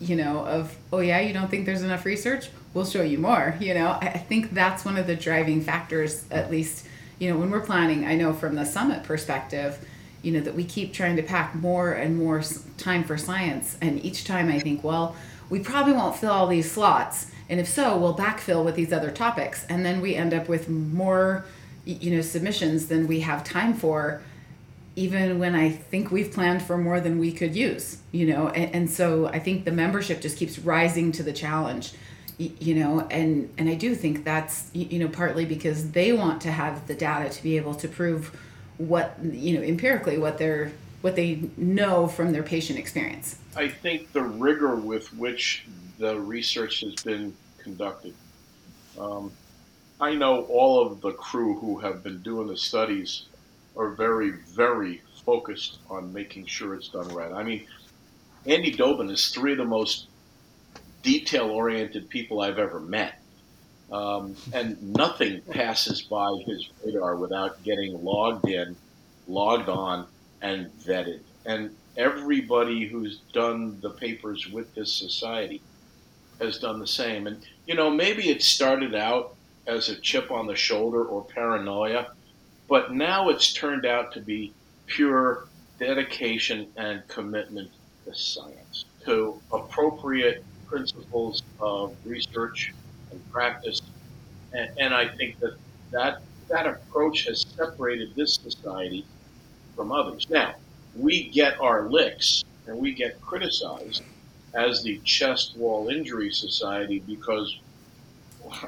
you 0.00 0.16
know, 0.16 0.44
of, 0.44 0.76
oh, 0.92 1.00
yeah, 1.00 1.20
you 1.20 1.32
don't 1.32 1.50
think 1.50 1.66
there's 1.66 1.82
enough 1.82 2.04
research? 2.04 2.48
We'll 2.74 2.84
show 2.84 3.02
you 3.02 3.18
more. 3.18 3.56
You 3.60 3.74
know, 3.74 3.98
I 4.00 4.18
think 4.18 4.52
that's 4.52 4.84
one 4.84 4.96
of 4.96 5.06
the 5.06 5.16
driving 5.16 5.60
factors, 5.60 6.24
at 6.30 6.50
least, 6.50 6.86
you 7.18 7.30
know, 7.30 7.38
when 7.38 7.50
we're 7.50 7.60
planning, 7.60 8.06
I 8.06 8.16
know 8.16 8.32
from 8.32 8.54
the 8.54 8.64
summit 8.64 9.02
perspective, 9.04 9.84
you 10.22 10.32
know, 10.32 10.40
that 10.40 10.54
we 10.54 10.64
keep 10.64 10.92
trying 10.92 11.16
to 11.16 11.22
pack 11.22 11.54
more 11.54 11.92
and 11.92 12.18
more 12.18 12.42
time 12.78 13.04
for 13.04 13.16
science. 13.16 13.76
And 13.80 14.04
each 14.04 14.24
time 14.24 14.48
I 14.48 14.58
think, 14.58 14.84
well, 14.84 15.16
we 15.48 15.60
probably 15.60 15.92
won't 15.92 16.16
fill 16.16 16.32
all 16.32 16.46
these 16.46 16.70
slots. 16.70 17.30
And 17.48 17.58
if 17.58 17.68
so, 17.68 17.96
we'll 17.96 18.16
backfill 18.16 18.64
with 18.64 18.76
these 18.76 18.92
other 18.92 19.10
topics. 19.10 19.66
And 19.68 19.84
then 19.84 20.00
we 20.00 20.14
end 20.14 20.32
up 20.32 20.48
with 20.48 20.68
more, 20.68 21.44
you 21.84 22.14
know, 22.14 22.20
submissions 22.20 22.86
than 22.86 23.06
we 23.06 23.20
have 23.20 23.42
time 23.44 23.74
for 23.74 24.22
even 24.96 25.38
when 25.38 25.54
I 25.54 25.70
think 25.70 26.10
we've 26.10 26.32
planned 26.32 26.62
for 26.62 26.76
more 26.76 27.00
than 27.00 27.18
we 27.18 27.32
could 27.32 27.54
use, 27.54 27.98
you 28.12 28.26
know, 28.26 28.48
and, 28.48 28.74
and 28.74 28.90
so 28.90 29.28
I 29.28 29.38
think 29.38 29.64
the 29.64 29.72
membership 29.72 30.20
just 30.20 30.36
keeps 30.36 30.58
rising 30.58 31.12
to 31.12 31.22
the 31.22 31.32
challenge, 31.32 31.92
you 32.38 32.74
know, 32.74 33.06
and 33.10 33.52
and 33.58 33.68
I 33.68 33.74
do 33.74 33.94
think 33.94 34.24
that's 34.24 34.70
you 34.72 34.98
know 34.98 35.08
partly 35.08 35.44
because 35.44 35.92
they 35.92 36.12
want 36.12 36.40
to 36.42 36.50
have 36.50 36.86
the 36.86 36.94
data 36.94 37.30
to 37.30 37.42
be 37.42 37.56
able 37.56 37.74
to 37.76 37.88
prove 37.88 38.36
what 38.78 39.16
you 39.22 39.58
know 39.58 39.62
empirically 39.62 40.16
what 40.16 40.38
they're 40.38 40.72
what 41.02 41.16
they 41.16 41.48
know 41.56 42.06
from 42.06 42.32
their 42.32 42.42
patient 42.42 42.78
experience. 42.78 43.38
I 43.56 43.68
think 43.68 44.12
the 44.12 44.22
rigor 44.22 44.76
with 44.76 45.12
which 45.14 45.66
the 45.98 46.18
research 46.18 46.80
has 46.80 46.94
been 46.96 47.34
conducted. 47.58 48.14
Um, 48.98 49.32
I 50.00 50.14
know 50.14 50.42
all 50.44 50.80
of 50.84 51.00
the 51.00 51.12
crew 51.12 51.58
who 51.58 51.78
have 51.78 52.02
been 52.02 52.22
doing 52.22 52.48
the 52.48 52.56
studies 52.56 53.26
are 53.80 53.90
very, 53.90 54.30
very 54.30 55.00
focused 55.24 55.78
on 55.88 56.12
making 56.12 56.44
sure 56.44 56.74
it's 56.74 56.88
done 56.88 57.08
right. 57.08 57.32
I 57.32 57.42
mean, 57.42 57.66
Andy 58.44 58.72
Doben 58.72 59.08
is 59.08 59.28
three 59.28 59.52
of 59.52 59.58
the 59.58 59.64
most 59.64 60.08
detail 61.02 61.46
oriented 61.46 62.10
people 62.10 62.42
I've 62.42 62.58
ever 62.58 62.78
met. 62.78 63.22
Um, 63.90 64.36
and 64.52 64.94
nothing 64.94 65.40
passes 65.50 66.02
by 66.02 66.28
his 66.46 66.68
radar 66.84 67.16
without 67.16 67.62
getting 67.64 68.04
logged 68.04 68.48
in, 68.48 68.76
logged 69.26 69.68
on, 69.68 70.06
and 70.42 70.66
vetted. 70.78 71.20
And 71.46 71.74
everybody 71.96 72.86
who's 72.86 73.20
done 73.32 73.80
the 73.80 73.90
papers 73.90 74.46
with 74.46 74.74
this 74.74 74.92
society 74.92 75.62
has 76.38 76.58
done 76.58 76.78
the 76.78 76.86
same. 76.86 77.26
And, 77.26 77.44
you 77.66 77.74
know, 77.74 77.90
maybe 77.90 78.28
it 78.28 78.42
started 78.42 78.94
out 78.94 79.36
as 79.66 79.88
a 79.88 79.96
chip 79.96 80.30
on 80.30 80.46
the 80.46 80.54
shoulder 80.54 81.04
or 81.04 81.24
paranoia, 81.24 82.12
but 82.70 82.92
now 82.92 83.28
it's 83.30 83.52
turned 83.52 83.84
out 83.84 84.12
to 84.12 84.20
be 84.20 84.52
pure 84.86 85.48
dedication 85.80 86.68
and 86.76 87.06
commitment 87.08 87.68
to 88.04 88.14
science, 88.14 88.84
to 89.04 89.40
appropriate 89.52 90.44
principles 90.66 91.42
of 91.58 91.96
research 92.04 92.72
and 93.10 93.32
practice. 93.32 93.82
And, 94.52 94.70
and 94.78 94.94
I 94.94 95.08
think 95.08 95.40
that, 95.40 95.56
that 95.90 96.22
that 96.48 96.66
approach 96.66 97.26
has 97.26 97.44
separated 97.56 98.14
this 98.14 98.34
society 98.34 99.04
from 99.74 99.90
others. 99.90 100.30
Now, 100.30 100.54
we 100.96 101.28
get 101.28 101.60
our 101.60 101.88
licks 101.88 102.44
and 102.68 102.78
we 102.78 102.92
get 102.92 103.20
criticized 103.20 104.02
as 104.54 104.82
the 104.84 104.98
chest 104.98 105.56
wall 105.56 105.88
injury 105.88 106.30
society 106.30 107.00
because 107.00 107.58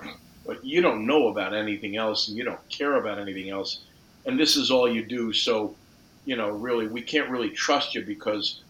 but 0.46 0.64
you 0.64 0.80
don't 0.80 1.06
know 1.06 1.28
about 1.28 1.54
anything 1.54 1.96
else 1.96 2.28
and 2.28 2.36
you 2.36 2.44
don't 2.44 2.68
care 2.68 2.96
about 2.96 3.18
anything 3.18 3.50
else 3.50 3.80
and 4.26 4.38
this 4.38 4.56
is 4.56 4.70
all 4.70 4.90
you 4.90 5.04
do 5.04 5.32
so 5.32 5.74
you 6.24 6.36
know 6.36 6.50
really 6.50 6.86
we 6.86 7.02
can't 7.02 7.30
really 7.30 7.50
trust 7.50 7.94
you 7.94 8.02
because 8.02 8.60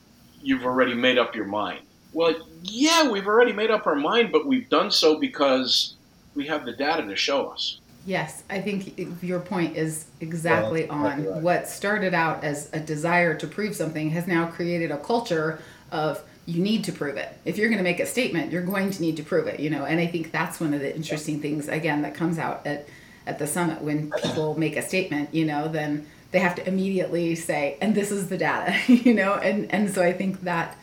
you've 0.43 0.65
already 0.65 0.95
made 0.95 1.19
up 1.19 1.35
your 1.35 1.47
mind 1.47 1.81
well 2.13 2.35
yeah 2.63 3.09
we've 3.09 3.27
already 3.27 3.53
made 3.53 3.71
up 3.71 3.87
our 3.87 3.95
mind 3.95 4.31
but 4.33 4.47
we've 4.47 4.69
done 4.69 4.91
so 4.91 5.19
because 5.19 5.95
we 6.35 6.47
have 6.47 6.65
the 6.65 6.73
data 6.73 7.03
to 7.03 7.17
show 7.17 7.49
us 7.49 7.79
Yes, 8.05 8.43
I 8.51 8.61
think 8.61 9.23
your 9.23 9.39
point 9.39 9.77
is 9.77 10.07
exactly 10.21 10.87
well, 10.87 10.99
on. 10.99 11.25
Right. 11.25 11.41
What 11.41 11.69
started 11.69 12.15
out 12.15 12.43
as 12.43 12.69
a 12.73 12.81
desire 12.81 13.35
to 13.37 13.47
prove 13.47 13.77
something 13.77 14.11
has 14.11 14.27
now 14.27 14.47
created 14.47 14.91
a 14.91 14.99
culture 14.99 15.61
of 15.93 16.23
you 16.47 16.61
need 16.61 16.83
to 16.85 16.93
prove 16.93 17.17
it. 17.17 17.37
If 17.45 17.57
you're 17.57 17.69
going 17.69 17.79
to 17.79 17.85
make 17.85 18.01
a 18.01 18.07
statement, 18.07 18.51
you're 18.51 18.63
going 18.63 18.91
to 18.91 19.01
need 19.01 19.17
to 19.19 19.23
prove 19.23 19.47
it, 19.47 19.61
you 19.61 19.71
know. 19.71 19.85
And 19.85 20.01
I 20.01 20.09
think 20.09 20.33
that's 20.33 20.59
one 20.59 20.75
of 20.75 20.81
the 20.81 20.95
interesting 20.95 21.41
things 21.41 21.69
again 21.69 22.03
that 22.03 22.15
comes 22.15 22.39
out 22.39 22.67
at 22.67 22.89
at 23.27 23.39
the 23.39 23.47
summit 23.47 23.83
when 23.83 24.11
people 24.23 24.59
make 24.59 24.77
a 24.77 24.83
statement, 24.83 25.35
you 25.35 25.45
know, 25.45 25.69
then 25.69 26.07
they 26.33 26.39
have 26.39 26.55
to 26.57 26.67
immediately 26.67 27.35
say, 27.35 27.77
and 27.81 27.95
this 27.95 28.11
is 28.11 28.29
the 28.29 28.39
data, 28.39 28.77
you 28.93 29.15
know. 29.15 29.35
And 29.35 29.73
and 29.73 29.93
so 29.93 30.03
I 30.03 30.13
think 30.13 30.43
that, 30.43 30.77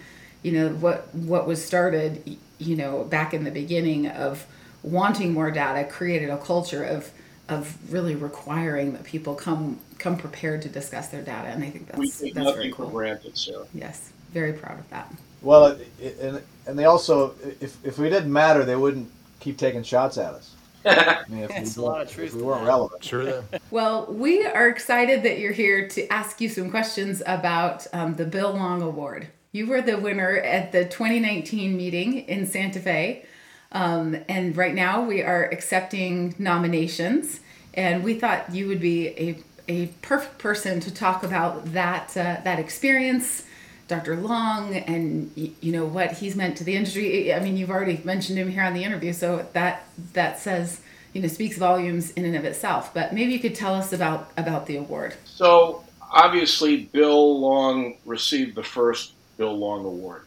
you 0.43 0.51
know, 0.51 0.69
what 0.69 1.13
what 1.13 1.47
was 1.47 1.63
started, 1.63 2.37
you 2.57 2.75
know, 2.75 3.03
back 3.03 3.33
in 3.33 3.43
the 3.43 3.51
beginning 3.51 4.07
of 4.07 4.45
wanting 4.83 5.33
more 5.33 5.51
data 5.51 5.87
created 5.89 6.29
a 6.29 6.37
culture 6.37 6.83
of 6.83 7.11
of 7.49 7.91
really 7.91 8.15
requiring 8.15 8.93
that 8.93 9.03
people 9.03 9.35
come 9.35 9.79
come 9.97 10.17
prepared 10.17 10.61
to 10.61 10.69
discuss 10.69 11.09
their 11.09 11.21
data, 11.21 11.49
and 11.49 11.63
I 11.63 11.69
think 11.69 11.87
that's 11.87 12.21
we 12.21 12.31
that's 12.31 12.51
very 12.51 12.71
cool. 12.71 12.85
for 12.85 12.91
granted, 12.91 13.37
Sarah. 13.37 13.65
Yes, 13.73 14.11
very 14.31 14.53
proud 14.53 14.79
of 14.79 14.89
that. 14.91 15.11
Well, 15.41 15.77
and 16.21 16.41
and 16.67 16.79
they 16.79 16.85
also, 16.85 17.35
if 17.59 17.83
if 17.83 17.97
we 17.97 18.09
didn't 18.09 18.31
matter, 18.31 18.63
they 18.63 18.75
wouldn't 18.75 19.11
keep 19.39 19.57
taking 19.57 19.83
shots 19.83 20.17
at 20.17 20.33
us. 20.33 20.55
I 20.85 21.23
mean, 21.27 21.43
if, 21.43 21.49
That's 21.49 21.77
we, 21.77 21.83
a 21.83 21.85
lot 21.85 22.01
of 22.01 22.11
truth 22.11 22.29
if 22.29 22.35
we 22.35 22.43
weren't 22.43 22.65
relevant. 22.65 23.03
Sure. 23.03 23.43
well, 23.71 24.05
we 24.07 24.45
are 24.45 24.67
excited 24.69 25.23
that 25.23 25.39
you're 25.39 25.51
here 25.51 25.87
to 25.89 26.07
ask 26.11 26.39
you 26.41 26.49
some 26.49 26.69
questions 26.69 27.21
about 27.25 27.87
um, 27.93 28.15
the 28.15 28.25
Bill 28.25 28.53
Long 28.53 28.81
Award. 28.81 29.27
You 29.51 29.67
were 29.67 29.81
the 29.81 29.97
winner 29.97 30.37
at 30.37 30.71
the 30.71 30.85
2019 30.85 31.75
meeting 31.75 32.19
in 32.19 32.45
Santa 32.45 32.79
Fe. 32.79 33.25
Um, 33.71 34.17
and 34.27 34.55
right 34.57 34.73
now 34.73 35.03
we 35.03 35.21
are 35.21 35.45
accepting 35.45 36.35
nominations, 36.39 37.39
and 37.73 38.03
we 38.03 38.15
thought 38.15 38.53
you 38.53 38.67
would 38.67 38.79
be 38.79 39.07
a, 39.09 39.43
a 39.67 39.87
perfect 40.01 40.39
person 40.39 40.79
to 40.79 40.93
talk 40.93 41.23
about 41.23 41.73
that 41.73 42.09
uh, 42.17 42.37
that 42.43 42.59
experience, 42.59 43.43
Dr. 43.89 44.15
Long, 44.15 44.75
and 44.75 45.31
you 45.35 45.71
know 45.71 45.83
what 45.83 46.13
he's 46.13 46.35
meant 46.35 46.55
to 46.57 46.63
the 46.63 46.75
industry. 46.75 47.33
I 47.33 47.39
mean, 47.39 47.57
you've 47.57 47.71
already 47.71 47.99
mentioned 48.05 48.37
him 48.37 48.49
here 48.49 48.63
on 48.63 48.73
the 48.73 48.83
interview, 48.83 49.11
so 49.11 49.47
that 49.53 49.87
that 50.13 50.39
says 50.39 50.79
you 51.11 51.21
know 51.21 51.27
speaks 51.27 51.57
volumes 51.57 52.11
in 52.11 52.23
and 52.23 52.35
of 52.35 52.45
itself. 52.45 52.93
But 52.93 53.13
maybe 53.13 53.33
you 53.33 53.39
could 53.39 53.55
tell 53.55 53.73
us 53.73 53.91
about 53.91 54.31
about 54.37 54.67
the 54.67 54.77
award. 54.77 55.15
So 55.25 55.83
obviously, 56.11 56.85
Bill 56.85 57.39
Long 57.39 57.97
received 58.05 58.55
the 58.55 58.63
first 58.63 59.13
Bill 59.37 59.57
Long 59.57 59.83
Award, 59.83 60.21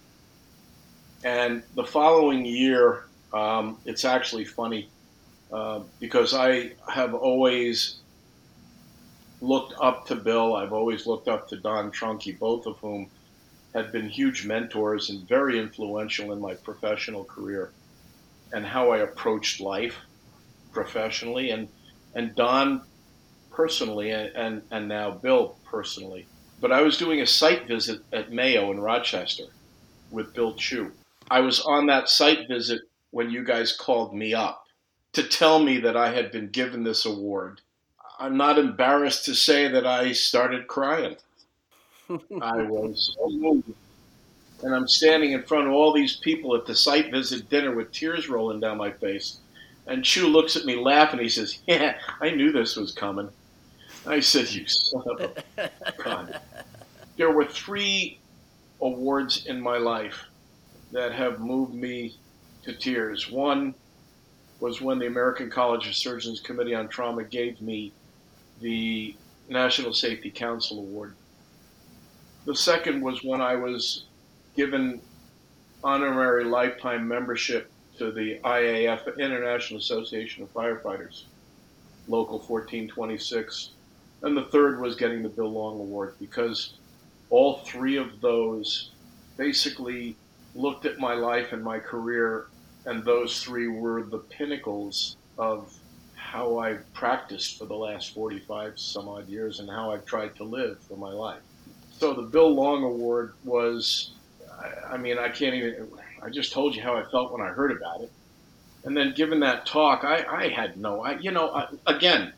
and 1.22 1.62
the 1.76 1.84
following 1.84 2.44
year 2.44 3.04
um, 3.32 3.78
it's 3.84 4.04
actually 4.04 4.44
funny 4.44 4.88
uh, 5.52 5.82
because 6.00 6.34
I 6.34 6.72
have 6.88 7.14
always 7.14 7.98
looked 9.40 9.74
up 9.80 10.06
to 10.06 10.16
Bill. 10.16 10.56
I've 10.56 10.72
always 10.72 11.06
looked 11.06 11.28
up 11.28 11.48
to 11.50 11.56
Don 11.56 11.92
Trunkey, 11.92 12.36
both 12.36 12.66
of 12.66 12.76
whom 12.78 13.08
had 13.74 13.92
been 13.92 14.08
huge 14.08 14.44
mentors 14.44 15.10
and 15.10 15.26
very 15.28 15.58
influential 15.58 16.32
in 16.32 16.40
my 16.40 16.54
professional 16.54 17.24
career 17.24 17.72
and 18.52 18.66
how 18.66 18.90
I 18.90 18.98
approached 18.98 19.60
life 19.60 19.96
professionally 20.72 21.50
and 21.50 21.68
and 22.14 22.34
Don 22.34 22.82
personally 23.50 24.10
and, 24.10 24.34
and, 24.34 24.62
and 24.70 24.88
now 24.88 25.10
Bill 25.10 25.56
personally. 25.64 26.26
But 26.60 26.72
I 26.72 26.82
was 26.82 26.98
doing 26.98 27.20
a 27.20 27.26
site 27.26 27.66
visit 27.66 28.02
at 28.12 28.32
Mayo 28.32 28.70
in 28.70 28.80
Rochester 28.80 29.44
with 30.10 30.34
Bill 30.34 30.54
Chu. 30.54 30.92
I 31.30 31.40
was 31.40 31.60
on 31.60 31.86
that 31.86 32.08
site 32.08 32.48
visit 32.48 32.82
when 33.10 33.30
you 33.30 33.44
guys 33.44 33.76
called 33.76 34.14
me 34.14 34.34
up 34.34 34.66
to 35.12 35.22
tell 35.22 35.62
me 35.62 35.78
that 35.78 35.96
I 35.96 36.12
had 36.12 36.32
been 36.32 36.48
given 36.48 36.84
this 36.84 37.04
award. 37.04 37.60
I'm 38.18 38.36
not 38.36 38.58
embarrassed 38.58 39.24
to 39.26 39.34
say 39.34 39.68
that 39.68 39.86
I 39.86 40.12
started 40.12 40.68
crying. 40.68 41.16
I 42.10 42.62
was. 42.62 43.16
And 44.62 44.74
I'm 44.74 44.86
standing 44.86 45.32
in 45.32 45.42
front 45.42 45.66
of 45.66 45.72
all 45.72 45.92
these 45.92 46.16
people 46.16 46.54
at 46.54 46.66
the 46.66 46.74
site 46.74 47.10
visit 47.10 47.48
dinner 47.48 47.74
with 47.74 47.92
tears 47.92 48.28
rolling 48.28 48.60
down 48.60 48.78
my 48.78 48.92
face. 48.92 49.38
And 49.86 50.04
Chu 50.04 50.28
looks 50.28 50.56
at 50.56 50.64
me 50.64 50.76
laughing. 50.76 51.18
He 51.20 51.28
says, 51.28 51.58
Yeah, 51.66 51.98
I 52.20 52.30
knew 52.30 52.52
this 52.52 52.76
was 52.76 52.92
coming. 52.92 53.28
I 54.06 54.20
said, 54.20 54.48
You 54.50 54.66
son 54.66 55.02
of 55.08 55.36
a 55.58 55.70
gun. 56.02 56.34
There 57.16 57.30
were 57.30 57.44
three 57.44 58.18
awards 58.80 59.46
in 59.46 59.60
my 59.60 59.78
life 59.78 60.24
that 60.92 61.12
have 61.12 61.40
moved 61.40 61.74
me 61.74 62.16
to 62.62 62.72
tears. 62.72 63.30
One 63.30 63.74
was 64.60 64.80
when 64.80 64.98
the 64.98 65.06
American 65.06 65.50
College 65.50 65.88
of 65.88 65.96
Surgeons 65.96 66.40
Committee 66.40 66.74
on 66.74 66.88
Trauma 66.88 67.24
gave 67.24 67.60
me 67.60 67.92
the 68.60 69.16
National 69.48 69.92
Safety 69.92 70.30
Council 70.30 70.78
Award. 70.78 71.14
The 72.44 72.56
second 72.56 73.02
was 73.02 73.22
when 73.22 73.40
I 73.40 73.54
was 73.54 74.04
given 74.56 75.00
honorary 75.84 76.44
lifetime 76.44 77.06
membership 77.06 77.70
to 77.98 78.10
the 78.10 78.40
IAF, 78.44 79.16
International 79.16 79.78
Association 79.78 80.42
of 80.42 80.52
Firefighters, 80.52 81.24
Local 82.08 82.38
1426. 82.38 83.70
And 84.22 84.36
the 84.36 84.46
third 84.46 84.80
was 84.80 84.96
getting 84.96 85.22
the 85.22 85.28
Bill 85.28 85.52
Long 85.52 85.78
Award 85.78 86.14
because 86.18 86.74
all 87.30 87.58
three 87.58 87.96
of 87.96 88.20
those 88.20 88.90
basically 89.36 90.16
looked 90.56 90.84
at 90.84 90.98
my 90.98 91.14
life 91.14 91.52
and 91.52 91.62
my 91.62 91.78
career 91.78 92.48
and 92.86 93.04
those 93.04 93.40
three 93.40 93.68
were 93.68 94.02
the 94.02 94.18
pinnacles 94.18 95.16
of 95.38 95.72
how 96.16 96.58
I've 96.58 96.92
practiced 96.92 97.56
for 97.56 97.66
the 97.66 97.76
last 97.76 98.12
45 98.14 98.80
some 98.80 99.08
odd 99.08 99.28
years 99.28 99.60
and 99.60 99.70
how 99.70 99.92
I've 99.92 100.04
tried 100.04 100.34
to 100.36 100.44
live 100.44 100.80
for 100.80 100.96
my 100.96 101.10
life. 101.10 101.42
So 102.02 102.12
the 102.12 102.22
Bill 102.22 102.52
Long 102.52 102.82
Award 102.82 103.34
was, 103.44 104.10
I, 104.90 104.96
mean, 104.96 105.20
I 105.20 105.28
can't 105.28 105.54
even, 105.54 105.86
I 106.20 106.30
just 106.30 106.52
told 106.52 106.74
you 106.74 106.82
how 106.82 106.96
I 106.96 107.04
felt 107.04 107.30
when 107.30 107.40
I 107.40 107.50
heard 107.50 107.70
about 107.70 108.00
it. 108.00 108.10
And 108.82 108.96
then 108.96 109.14
given 109.14 109.38
that 109.38 109.66
talk, 109.66 110.02
I, 110.02 110.24
I 110.24 110.48
had 110.48 110.76
no, 110.76 111.04
I, 111.04 111.16
you 111.18 111.30
know, 111.30 111.54
I, 111.54 111.68
again, 111.86 112.32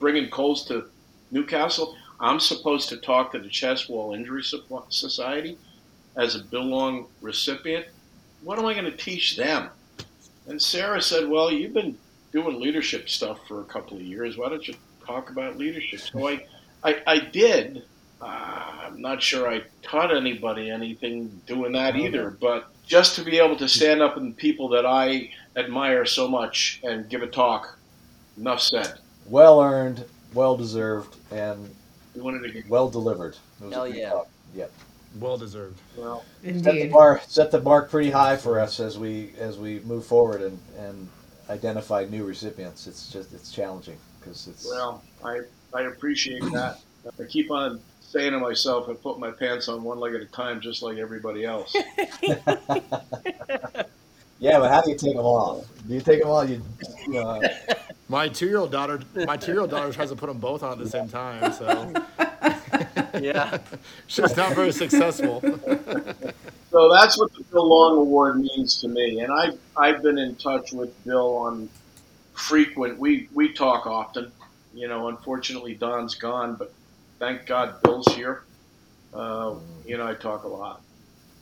bringing 0.00 0.28
coals 0.28 0.64
to 0.66 0.86
Newcastle, 1.30 1.96
I'm 2.18 2.40
supposed 2.40 2.88
to 2.88 2.96
talk 2.96 3.30
to 3.30 3.38
the 3.38 3.48
Chest 3.48 3.88
Wall 3.88 4.12
Injury 4.12 4.42
Society 4.42 5.56
as 6.16 6.34
a 6.34 6.40
Bill 6.40 6.64
Long 6.64 7.06
recipient. 7.20 7.86
What 8.42 8.58
am 8.58 8.66
I 8.66 8.74
going 8.74 8.86
to 8.86 8.96
teach 8.96 9.36
them? 9.36 9.68
And 10.48 10.60
Sarah 10.60 11.00
said, 11.00 11.28
Well, 11.28 11.52
you've 11.52 11.74
been 11.74 11.96
doing 12.32 12.60
leadership 12.60 13.08
stuff 13.08 13.38
for 13.46 13.60
a 13.60 13.66
couple 13.66 13.98
of 13.98 14.02
years. 14.02 14.36
Why 14.36 14.48
don't 14.48 14.66
you 14.66 14.74
talk 15.06 15.30
about 15.30 15.58
leadership? 15.58 16.00
So 16.00 16.26
I, 16.26 16.44
I, 16.82 17.02
I 17.06 17.18
did. 17.20 17.84
Uh, 18.20 18.72
I'm 18.86 19.00
not 19.00 19.22
sure 19.22 19.48
I 19.48 19.62
taught 19.82 20.14
anybody 20.14 20.70
anything 20.70 21.28
doing 21.46 21.72
that 21.72 21.96
either, 21.96 22.30
but 22.30 22.68
just 22.86 23.14
to 23.16 23.22
be 23.22 23.38
able 23.38 23.56
to 23.56 23.68
stand 23.68 24.00
up 24.00 24.16
and 24.16 24.36
people 24.36 24.68
that 24.70 24.86
I 24.86 25.30
admire 25.56 26.04
so 26.06 26.26
much 26.28 26.80
and 26.82 27.08
give 27.08 27.22
a 27.22 27.26
talk, 27.26 27.78
enough 28.38 28.60
said. 28.60 28.98
Well 29.26 29.60
earned, 29.60 30.04
well 30.32 30.56
deserved, 30.56 31.16
and 31.30 31.68
We 32.14 32.22
wanted 32.22 32.42
to 32.44 32.50
get 32.52 32.68
Well 32.68 32.88
delivered. 32.88 33.36
It 33.60 33.64
was 33.66 33.74
Hell 33.74 33.88
yeah. 33.88 34.10
talk. 34.10 34.28
Yep. 34.54 34.72
Well 35.20 35.36
deserved. 35.38 35.78
well. 35.96 36.24
Indeed. 36.42 36.64
Set 36.64 36.74
the 36.74 36.88
bar 36.88 37.20
set 37.26 37.50
the 37.50 37.60
mark 37.60 37.90
pretty 37.90 38.10
high 38.10 38.36
for 38.36 38.60
us 38.60 38.80
as 38.80 38.98
we 38.98 39.32
as 39.38 39.58
we 39.58 39.80
move 39.80 40.04
forward 40.06 40.42
and, 40.42 40.58
and 40.78 41.08
identify 41.50 42.04
new 42.04 42.24
recipients. 42.24 42.86
It's 42.86 43.10
just 43.12 43.32
it's 43.32 43.50
challenging 43.50 43.98
because 44.20 44.46
it's 44.46 44.66
Well, 44.66 45.02
I 45.24 45.40
I 45.74 45.82
appreciate 45.82 46.42
that. 46.52 46.80
I 47.18 47.24
keep 47.24 47.50
on 47.50 47.80
saying 48.16 48.32
to 48.32 48.38
myself, 48.38 48.88
and 48.88 49.00
put 49.02 49.18
my 49.18 49.30
pants 49.30 49.68
on 49.68 49.82
one 49.82 50.00
leg 50.00 50.14
at 50.14 50.22
a 50.22 50.26
time, 50.26 50.60
just 50.60 50.82
like 50.82 50.96
everybody 50.96 51.44
else. 51.44 51.74
yeah. 52.22 52.38
But 54.58 54.70
how 54.70 54.80
do 54.80 54.90
you 54.90 54.96
take 54.96 55.14
them 55.14 55.24
off? 55.24 55.66
Do 55.86 55.94
you 55.94 56.00
take 56.00 56.20
them 56.20 56.30
off? 56.30 56.48
You, 56.48 56.62
you 57.06 57.12
know, 57.14 57.28
uh, 57.28 57.48
My 58.08 58.28
two-year-old 58.28 58.70
daughter, 58.70 59.00
my 59.26 59.36
two-year-old 59.36 59.68
daughter 59.68 59.92
tries 59.92 60.10
to 60.10 60.16
put 60.16 60.28
them 60.28 60.38
both 60.38 60.62
on 60.62 60.70
at 60.70 60.78
the 60.78 60.88
same 60.88 61.08
time, 61.08 61.52
so 61.52 61.92
Yeah. 63.20 63.58
she's 64.06 64.36
not 64.36 64.54
very 64.54 64.70
successful. 64.70 65.40
So 66.70 66.92
that's 66.92 67.18
what 67.18 67.32
the 67.34 67.42
Bill 67.50 67.68
Long 67.68 67.96
Award 67.96 68.38
means 68.38 68.80
to 68.82 68.88
me. 68.88 69.18
And 69.20 69.32
I've 69.32 69.58
I've 69.76 70.04
been 70.04 70.18
in 70.18 70.36
touch 70.36 70.72
with 70.72 71.04
Bill 71.04 71.36
on 71.36 71.68
frequent. 72.34 72.96
We 72.96 73.28
we 73.34 73.52
talk 73.52 73.88
often. 73.88 74.30
You 74.72 74.86
know, 74.86 75.08
unfortunately 75.08 75.74
Don's 75.74 76.14
gone, 76.14 76.54
but 76.54 76.72
thank 77.18 77.46
God 77.46 77.82
Bill's 77.82 78.06
here. 78.14 78.42
Uh, 79.12 79.54
you 79.86 79.96
know, 79.96 80.06
I 80.06 80.14
talk 80.14 80.44
a 80.44 80.48
lot, 80.48 80.82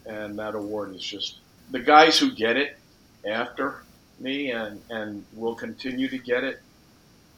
and 0.06 0.38
that 0.38 0.54
award 0.54 0.94
is 0.94 1.02
just 1.02 1.38
the 1.70 1.80
guys 1.80 2.18
who 2.18 2.30
get 2.30 2.56
it 2.56 2.78
after 3.26 3.82
me 4.20 4.50
and 4.50 4.80
and 4.90 5.24
will 5.34 5.54
continue 5.54 6.08
to 6.08 6.18
get 6.18 6.44
it. 6.44 6.60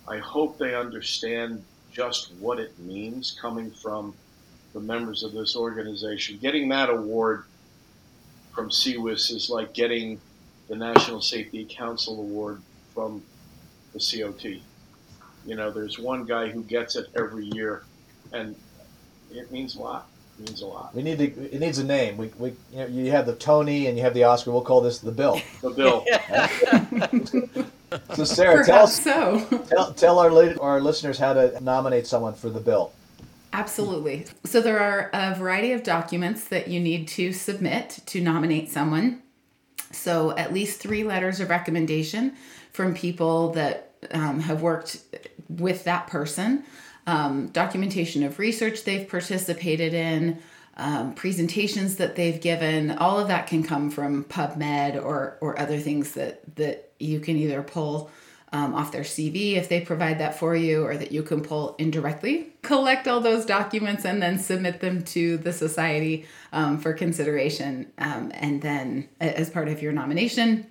I 0.09 0.19
hope 0.19 0.59
they 0.59 0.75
understand 0.75 1.65
just 1.91 2.33
what 2.35 2.61
it 2.61 2.79
means 2.79 3.37
coming 3.41 3.71
from 3.71 4.15
the 4.75 4.81
members 4.81 5.23
of 5.23 5.33
this 5.33 5.57
organization. 5.57 6.39
Getting 6.39 6.69
that 6.69 6.91
award 6.91 7.45
from 8.55 8.69
CWIS 8.69 9.33
is 9.33 9.49
like 9.51 9.73
getting 9.73 10.21
the 10.69 10.77
National 10.77 11.21
Safety 11.21 11.67
Council 11.69 12.21
Award 12.21 12.61
from 12.95 13.23
the 13.95 13.99
COT. 13.99 14.45
You 15.47 15.55
know, 15.55 15.71
there's 15.71 15.99
one 15.99 16.25
guy 16.25 16.51
who 16.51 16.63
gets 16.63 16.97
it 16.97 17.07
every 17.17 17.47
year, 17.47 17.85
and 18.33 18.57
it 19.31 19.51
means 19.51 19.77
a 19.77 19.81
lot. 19.81 20.09
It 20.39 20.49
means 20.49 20.61
a 20.61 20.67
lot. 20.67 20.95
we 20.95 21.03
need 21.03 21.19
to. 21.19 21.55
It 21.55 21.61
needs 21.61 21.79
a 21.79 21.85
name. 21.85 22.17
We, 22.17 22.29
we 22.39 22.51
you, 22.73 22.79
know, 22.79 22.87
you 22.87 23.11
have 23.11 23.27
the 23.27 23.35
Tony 23.35 23.87
and 23.87 23.97
you 23.97 24.05
have 24.05 24.15
the 24.15 24.25
Oscar. 24.25 24.53
We'll 24.53 24.63
call 24.63 24.81
this 24.81 24.99
the 24.99 25.13
Bill. 25.13 25.41
The 25.63 25.71
bill. 25.71 26.05
So 28.15 28.25
Sarah, 28.25 28.65
tell 28.65 28.85
us, 28.85 29.01
so. 29.01 29.47
tell, 29.69 29.93
tell 29.93 30.19
our 30.19 30.31
li- 30.31 30.57
our 30.61 30.81
listeners 30.81 31.19
how 31.19 31.33
to 31.35 31.59
nominate 31.63 32.07
someone 32.07 32.35
for 32.35 32.51
the 32.51 32.61
Bill. 32.61 32.93
Absolutely. 33.53 34.27
So 34.45 34.61
there 34.61 34.81
are 34.81 35.09
a 35.15 35.35
variety 35.35 35.73
of 35.73 35.83
documents 35.83 36.49
that 36.49 36.69
you 36.69 36.81
need 36.81 37.09
to 37.09 37.33
submit 37.33 38.01
to 38.07 38.21
nominate 38.21 38.71
someone. 38.71 39.23
So 39.93 40.37
at 40.37 40.53
least 40.53 40.81
three 40.81 41.05
letters 41.05 41.41
of 41.41 41.49
recommendation 41.49 42.35
from 42.73 42.95
people 42.95 43.53
that 43.53 43.93
um, 44.11 44.41
have 44.41 44.61
worked 44.61 44.99
with 45.49 45.85
that 45.85 46.07
person, 46.09 46.65
um, 47.07 47.49
documentation 47.49 48.23
of 48.23 48.39
research 48.39 48.85
they've 48.85 49.09
participated 49.09 49.95
in, 49.95 50.39
um, 50.77 51.15
presentations 51.15 51.97
that 51.97 52.17
they've 52.17 52.41
given. 52.41 52.91
All 52.91 53.19
of 53.19 53.29
that 53.29 53.47
can 53.47 53.63
come 53.63 53.91
from 53.91 54.25
PubMed 54.25 55.03
or 55.03 55.39
or 55.41 55.59
other 55.59 55.79
things 55.79 56.13
that 56.13 56.57
that 56.57 56.91
you 56.99 57.21
can 57.21 57.37
either 57.37 57.63
pull 57.63 58.11
um, 58.53 58.75
off 58.75 58.93
their 58.93 59.03
CV 59.03 59.55
if 59.57 59.69
they 59.69 59.81
provide 59.81 60.19
that 60.21 60.39
for 60.39 60.55
you, 60.55 60.85
or 60.85 60.97
that 60.97 61.13
you 61.13 61.23
can 61.23 61.43
pull 61.43 61.75
indirectly. 61.79 62.53
Collect 62.63 63.09
all 63.09 63.21
those 63.21 63.45
documents 63.45 64.05
and 64.05 64.23
then 64.23 64.39
submit 64.39 64.81
them 64.81 65.03
to 65.03 65.37
the 65.39 65.53
society 65.53 66.27
um, 66.53 66.79
for 66.79 66.93
consideration, 66.93 67.93
um, 67.99 68.31
and 68.35 68.63
then 68.63 69.09
as 69.21 69.51
part 69.51 69.69
of 69.69 69.83
your 69.83 69.93
nomination, 69.93 70.67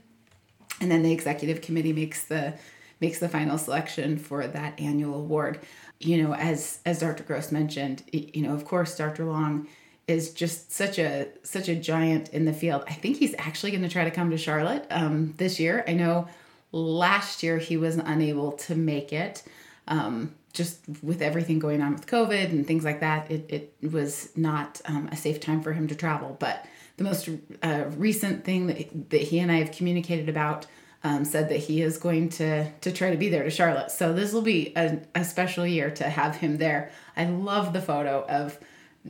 and 0.81 0.91
then 0.91 1.03
the 1.03 1.11
executive 1.11 1.61
committee 1.61 1.93
makes 1.93 2.25
the 2.25 2.53
makes 3.01 3.19
the 3.19 3.29
final 3.29 3.57
selection 3.57 4.17
for 4.17 4.47
that 4.47 4.79
annual 4.79 5.19
award. 5.19 5.59
You 5.99 6.23
know, 6.23 6.33
as 6.35 6.79
as 6.85 6.99
Dr. 6.99 7.23
Gross 7.23 7.51
mentioned, 7.51 8.03
you 8.11 8.41
know, 8.41 8.53
of 8.53 8.65
course, 8.65 8.97
Dr. 8.97 9.25
Long 9.25 9.67
is 10.07 10.31
just 10.33 10.71
such 10.71 10.99
a 10.99 11.27
such 11.43 11.67
a 11.67 11.75
giant 11.75 12.29
in 12.29 12.45
the 12.45 12.53
field. 12.53 12.83
I 12.87 12.93
think 12.93 13.17
he's 13.17 13.35
actually 13.37 13.71
going 13.71 13.83
to 13.83 13.89
try 13.89 14.03
to 14.03 14.11
come 14.11 14.29
to 14.31 14.37
Charlotte 14.37 14.85
um, 14.91 15.33
this 15.37 15.59
year. 15.59 15.83
I 15.87 15.93
know 15.93 16.27
last 16.71 17.43
year 17.43 17.57
he 17.57 17.77
was 17.77 17.95
unable 17.95 18.51
to 18.53 18.75
make 18.75 19.13
it. 19.13 19.43
Um, 19.87 20.35
just 20.51 20.79
with 21.03 21.21
everything 21.21 21.59
going 21.59 21.81
on 21.81 21.93
with 21.93 22.07
COVID 22.07 22.49
and 22.49 22.65
things 22.65 22.85
like 22.85 23.01
that, 23.01 23.29
it, 23.29 23.73
it 23.81 23.91
was 23.91 24.29
not 24.35 24.81
um, 24.85 25.09
a 25.11 25.15
safe 25.15 25.39
time 25.39 25.61
for 25.61 25.73
him 25.73 25.87
to 25.89 25.95
travel. 25.95 26.37
But 26.39 26.65
the 26.97 27.03
most 27.03 27.29
uh, 27.61 27.85
recent 27.97 28.45
thing 28.45 28.67
that, 28.67 29.09
that 29.09 29.21
he 29.21 29.39
and 29.39 29.51
I 29.51 29.55
have 29.55 29.71
communicated 29.71 30.29
about 30.29 30.65
um, 31.05 31.23
said 31.23 31.49
that 31.49 31.57
he 31.59 31.83
is 31.83 31.99
going 31.99 32.29
to 32.29 32.69
to 32.81 32.91
try 32.91 33.11
to 33.11 33.17
be 33.17 33.29
there 33.29 33.43
to 33.43 33.51
Charlotte. 33.51 33.91
So 33.91 34.11
this 34.11 34.33
will 34.33 34.41
be 34.41 34.73
a, 34.75 34.99
a 35.13 35.23
special 35.23 35.65
year 35.65 35.91
to 35.91 36.09
have 36.09 36.37
him 36.37 36.57
there. 36.57 36.91
I 37.15 37.25
love 37.25 37.73
the 37.73 37.81
photo 37.81 38.25
of 38.27 38.57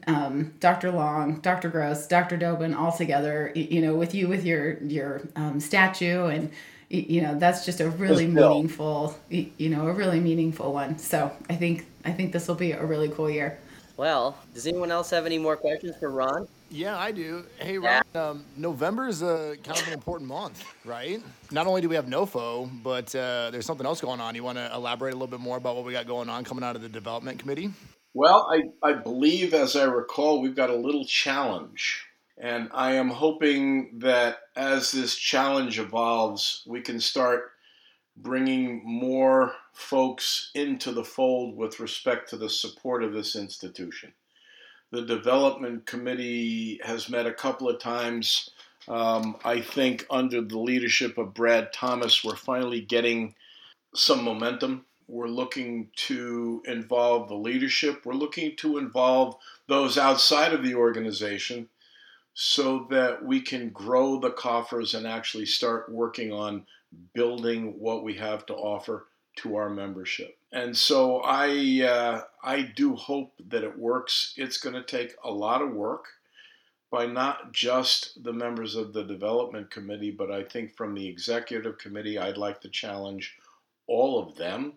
um, 0.06 0.54
Dr. 0.60 0.92
Long, 0.92 1.40
Dr. 1.40 1.70
Gross, 1.70 2.06
Dr. 2.06 2.36
Doben 2.36 2.74
all 2.74 2.92
together. 2.92 3.54
You 3.56 3.82
know, 3.82 3.96
with 3.96 4.14
you 4.14 4.28
with 4.28 4.46
your 4.46 4.78
your 4.84 5.22
um, 5.38 5.62
statue 5.62 6.26
and 6.26 6.52
you 6.90 7.22
know 7.22 7.40
that's 7.40 7.66
just 7.66 7.80
a 7.80 7.90
really 7.90 8.28
Bill. 8.28 8.50
meaningful 8.50 9.18
you 9.30 9.70
know 9.70 9.88
a 9.88 9.94
really 9.94 10.20
meaningful 10.20 10.74
one. 10.74 11.00
So 11.00 11.32
I 11.50 11.56
think 11.56 11.86
I 12.04 12.12
think 12.12 12.34
this 12.34 12.50
will 12.50 12.56
be 12.56 12.74
a 12.74 12.86
really 12.86 13.08
cool 13.08 13.30
year. 13.30 13.58
Well, 13.96 14.38
does 14.54 14.68
anyone 14.68 14.92
else 14.92 15.12
have 15.12 15.26
any 15.26 15.38
more 15.38 15.56
questions 15.56 15.96
for 15.96 16.10
Ron? 16.10 16.50
Yeah, 16.76 16.98
I 16.98 17.14
do. 17.14 17.46
Hey, 17.58 17.78
Ron, 17.78 18.04
um, 18.16 18.44
November 18.58 19.08
is 19.08 19.22
a 19.22 19.56
kind 19.64 19.80
of 19.80 19.88
an 19.88 19.94
important 19.94 20.28
month, 20.28 20.62
right? 20.84 21.24
Not 21.50 21.68
only 21.68 21.80
do 21.80 21.88
we 21.88 21.96
have 21.96 22.06
NOFO, 22.06 22.70
but 22.84 23.16
uh, 23.16 23.50
there's 23.50 23.66
something 23.66 23.86
else 23.86 24.02
going 24.02 24.20
on. 24.20 24.36
You 24.36 24.44
want 24.44 24.58
to 24.58 24.70
elaborate 24.76 25.12
a 25.12 25.16
little 25.16 25.28
bit 25.28 25.40
more 25.40 25.56
about 25.56 25.78
what 25.78 25.86
we 25.86 25.94
got 25.94 26.06
going 26.06 26.28
on 26.28 26.44
coming 26.44 26.66
out 26.66 26.76
of 26.76 26.82
the 26.82 26.90
development 26.90 27.40
committee? 27.40 27.72
Well, 28.14 28.52
I, 28.52 28.64
I 28.86 28.92
believe, 28.92 29.54
as 29.54 29.78
I 29.78 29.86
recall, 29.86 30.42
we've 30.42 30.56
got 30.56 30.70
a 30.70 30.76
little 30.76 31.06
challenge. 31.06 32.04
And 32.38 32.68
I 32.74 32.96
am 32.96 33.08
hoping 33.08 34.00
that 34.00 34.40
as 34.58 34.92
this 34.92 35.16
challenge 35.16 35.80
evolves, 35.80 36.62
we 36.68 36.82
can 36.82 37.00
start 37.00 37.52
bringing 38.18 38.82
more 38.84 39.54
folks 39.72 40.52
into 40.54 40.92
the 40.92 41.06
fold 41.06 41.56
with 41.56 41.80
respect 41.80 42.32
to 42.32 42.38
the 42.38 42.50
support 42.50 43.02
of 43.02 43.14
this 43.14 43.38
institution. 43.38 44.12
The 44.92 45.02
development 45.02 45.86
committee 45.86 46.80
has 46.84 47.10
met 47.10 47.26
a 47.26 47.34
couple 47.34 47.70
of 47.70 47.80
times. 47.80 48.50
Um, 48.88 49.38
I 49.44 49.62
think 49.62 50.06
under 50.10 50.42
the 50.42 50.60
leadership 50.60 51.18
of 51.18 51.34
Brad 51.34 51.74
Thomas, 51.74 52.24
we're 52.24 52.36
finally 52.36 52.82
getting 52.82 53.36
some 53.96 54.24
momentum. 54.24 54.86
We're 55.08 55.28
looking 55.28 55.90
to 56.08 56.64
involve 56.66 57.28
the 57.28 57.36
leadership. 57.36 58.06
We're 58.06 58.14
looking 58.14 58.56
to 58.58 58.78
involve 58.78 59.38
those 59.68 59.98
outside 59.98 60.54
of 60.54 60.64
the 60.64 60.76
organization 60.76 61.70
so 62.34 62.88
that 62.90 63.24
we 63.24 63.42
can 63.42 63.70
grow 63.70 64.20
the 64.20 64.32
coffers 64.32 64.94
and 64.94 65.08
actually 65.08 65.46
start 65.46 65.92
working 65.92 66.32
on 66.32 66.66
building 67.14 67.80
what 67.80 68.04
we 68.04 68.14
have 68.16 68.46
to 68.46 68.54
offer 68.54 69.08
to 69.38 69.56
our 69.56 69.70
membership. 69.70 70.38
And 70.52 70.76
so 70.76 71.22
I 71.24 71.84
uh, 71.84 72.22
I 72.44 72.62
do 72.62 72.96
hope 72.96 73.34
that 73.50 73.64
it 73.64 73.78
works. 73.78 74.34
It's 74.38 74.58
going 74.58 74.76
to 74.76 74.84
take 74.84 75.16
a 75.24 75.32
lot 75.32 75.62
of 75.62 75.74
work 75.74 76.06
by 76.92 77.06
not 77.06 77.52
just 77.52 78.24
the 78.24 78.32
members 78.32 78.76
of 78.76 78.94
the 78.94 79.04
development 79.04 79.70
committee, 79.70 80.12
but 80.12 80.32
I 80.32 80.44
think 80.44 80.78
from 80.78 80.94
the 80.94 81.08
executive 81.08 81.78
committee, 81.78 82.18
I'd 82.18 82.38
like 82.38 82.62
to 82.62 82.70
challenge 82.70 83.36
all 83.88 84.20
of 84.20 84.36
them 84.38 84.74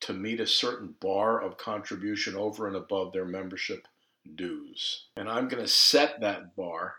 to 0.00 0.12
meet 0.12 0.40
a 0.40 0.46
certain 0.46 0.94
bar 1.00 1.42
of 1.42 1.56
contribution 1.56 2.34
over 2.34 2.66
and 2.66 2.76
above 2.76 3.12
their 3.12 3.24
membership 3.24 3.86
dues. 4.34 5.06
And 5.16 5.28
I'm 5.28 5.48
going 5.48 5.62
to 5.62 5.68
set 5.68 6.20
that 6.20 6.56
bar 6.56 6.94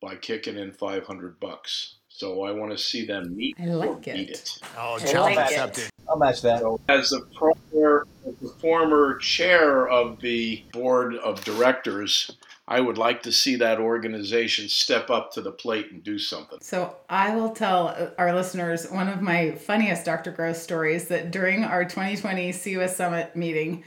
by 0.00 0.16
kicking 0.16 0.56
in 0.56 0.72
500 0.72 1.40
bucks. 1.40 1.96
So 2.08 2.44
I 2.44 2.52
want 2.52 2.72
to 2.72 2.78
see 2.78 3.04
them 3.04 3.36
meet 3.36 3.56
I 3.60 3.66
like 3.66 3.90
or 3.90 3.96
beat 3.96 4.30
it. 4.30 4.30
it. 4.30 4.60
Oh, 4.78 4.98
challenge 4.98 5.36
like 5.36 5.46
accepted. 5.46 5.90
I'll 6.16 6.28
match 6.28 6.42
that. 6.42 6.60
So 6.60 6.80
as 6.88 7.10
the 7.10 7.26
former, 7.38 8.06
as 8.26 8.34
the 8.36 8.48
former 8.48 9.18
chair 9.18 9.86
of 9.88 10.20
the 10.20 10.64
board 10.72 11.14
of 11.16 11.44
directors, 11.44 12.30
I 12.66 12.80
would 12.80 12.98
like 12.98 13.22
to 13.22 13.32
see 13.32 13.56
that 13.56 13.78
organization 13.78 14.68
step 14.68 15.10
up 15.10 15.32
to 15.34 15.42
the 15.42 15.52
plate 15.52 15.92
and 15.92 16.02
do 16.02 16.18
something. 16.18 16.58
So 16.62 16.96
I 17.08 17.36
will 17.36 17.50
tell 17.50 18.12
our 18.18 18.34
listeners 18.34 18.88
one 18.90 19.08
of 19.08 19.20
my 19.20 19.52
funniest 19.52 20.04
Dr. 20.04 20.32
Gross 20.32 20.60
stories 20.60 21.08
that 21.08 21.30
during 21.30 21.64
our 21.64 21.84
2020 21.84 22.50
CWIS 22.50 22.94
Summit 22.94 23.36
meeting, 23.36 23.84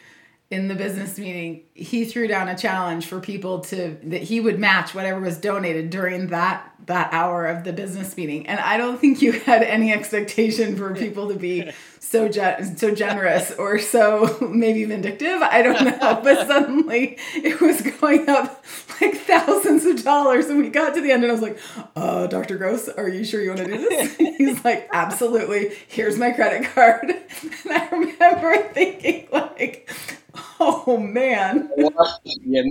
in 0.52 0.68
the 0.68 0.74
business 0.76 1.20
meeting, 1.20 1.64
he 1.76 2.06
threw 2.06 2.28
down 2.28 2.48
a 2.48 2.58
challenge 2.58 3.06
for 3.06 3.20
people 3.20 3.60
to 3.60 3.98
that 4.04 4.24
he 4.24 4.40
would 4.40 4.58
match 4.58 4.96
whatever 4.96 5.20
was 5.20 5.38
donated 5.38 5.92
during 5.92 6.28
that 6.28 6.74
that 6.88 7.14
hour 7.14 7.46
of 7.46 7.64
the 7.64 7.72
business 7.72 8.18
meeting. 8.18 8.48
And 8.48 8.60
I 8.60 8.78
don't 8.78 9.00
think 9.00 9.22
you 9.22 9.32
had 9.32 9.62
any 9.62 9.94
expectation 9.94 10.76
for 10.76 10.96
people 10.96 11.30
to 11.30 11.36
be 11.36 11.72
so 12.00 12.28
ge- 12.28 12.78
so 12.78 12.96
generous 12.96 13.52
or 13.52 13.78
so 13.78 14.38
maybe 14.52 14.86
vindictive. 14.86 15.40
I 15.44 15.62
don't 15.62 15.86
know, 15.86 16.20
but 16.24 16.48
suddenly 16.48 17.20
it 17.36 17.62
was 17.62 17.82
going 17.82 18.28
up 18.28 18.66
like 19.00 19.16
thousands 19.18 19.86
of 19.86 20.04
dollars, 20.04 20.48
and 20.48 20.60
we 20.60 20.70
got 20.70 20.96
to 20.96 21.02
the 21.02 21.12
end, 21.12 21.24
and 21.24 21.32
I 21.32 21.34
was 21.34 21.44
like, 21.44 21.60
"Uh, 21.96 22.26
Dr. 22.26 22.58
Gross, 22.58 22.90
are 22.90 23.08
you 23.08 23.24
sure 23.24 23.42
you 23.42 23.50
want 23.50 23.62
to 23.62 23.68
do 23.68 23.78
this?" 23.78 24.16
He's 24.38 24.66
like, 24.66 24.90
"Absolutely. 24.92 25.76
Here's 25.88 26.18
my 26.18 26.32
credit 26.32 26.74
card." 26.74 27.04
And 27.04 27.72
I 27.72 27.88
remember 27.90 28.58
thinking 28.74 29.28
like 29.32 29.90
Oh 30.62 30.98
man. 30.98 31.70
you 31.78 31.90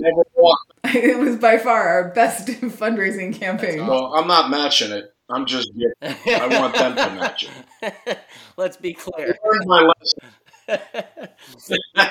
never 0.01 0.23
walk. 0.35 0.59
It 0.85 1.17
was 1.19 1.35
by 1.37 1.57
far 1.57 1.87
our 1.87 2.09
best 2.13 2.47
fundraising 2.47 3.33
campaign. 3.33 3.85
Well, 3.85 4.13
I'm 4.13 4.27
not 4.27 4.49
matching 4.49 4.91
it. 4.91 5.13
I'm 5.29 5.45
just 5.45 5.69
I 6.01 6.47
want 6.59 6.73
them 6.73 6.95
to 6.95 7.15
match 7.15 7.47
it. 7.81 8.19
Let's 8.57 8.77
be 8.77 8.93
clear. 8.93 9.37
my 9.65 9.81
lesson. 9.81 10.29
I 11.95 12.09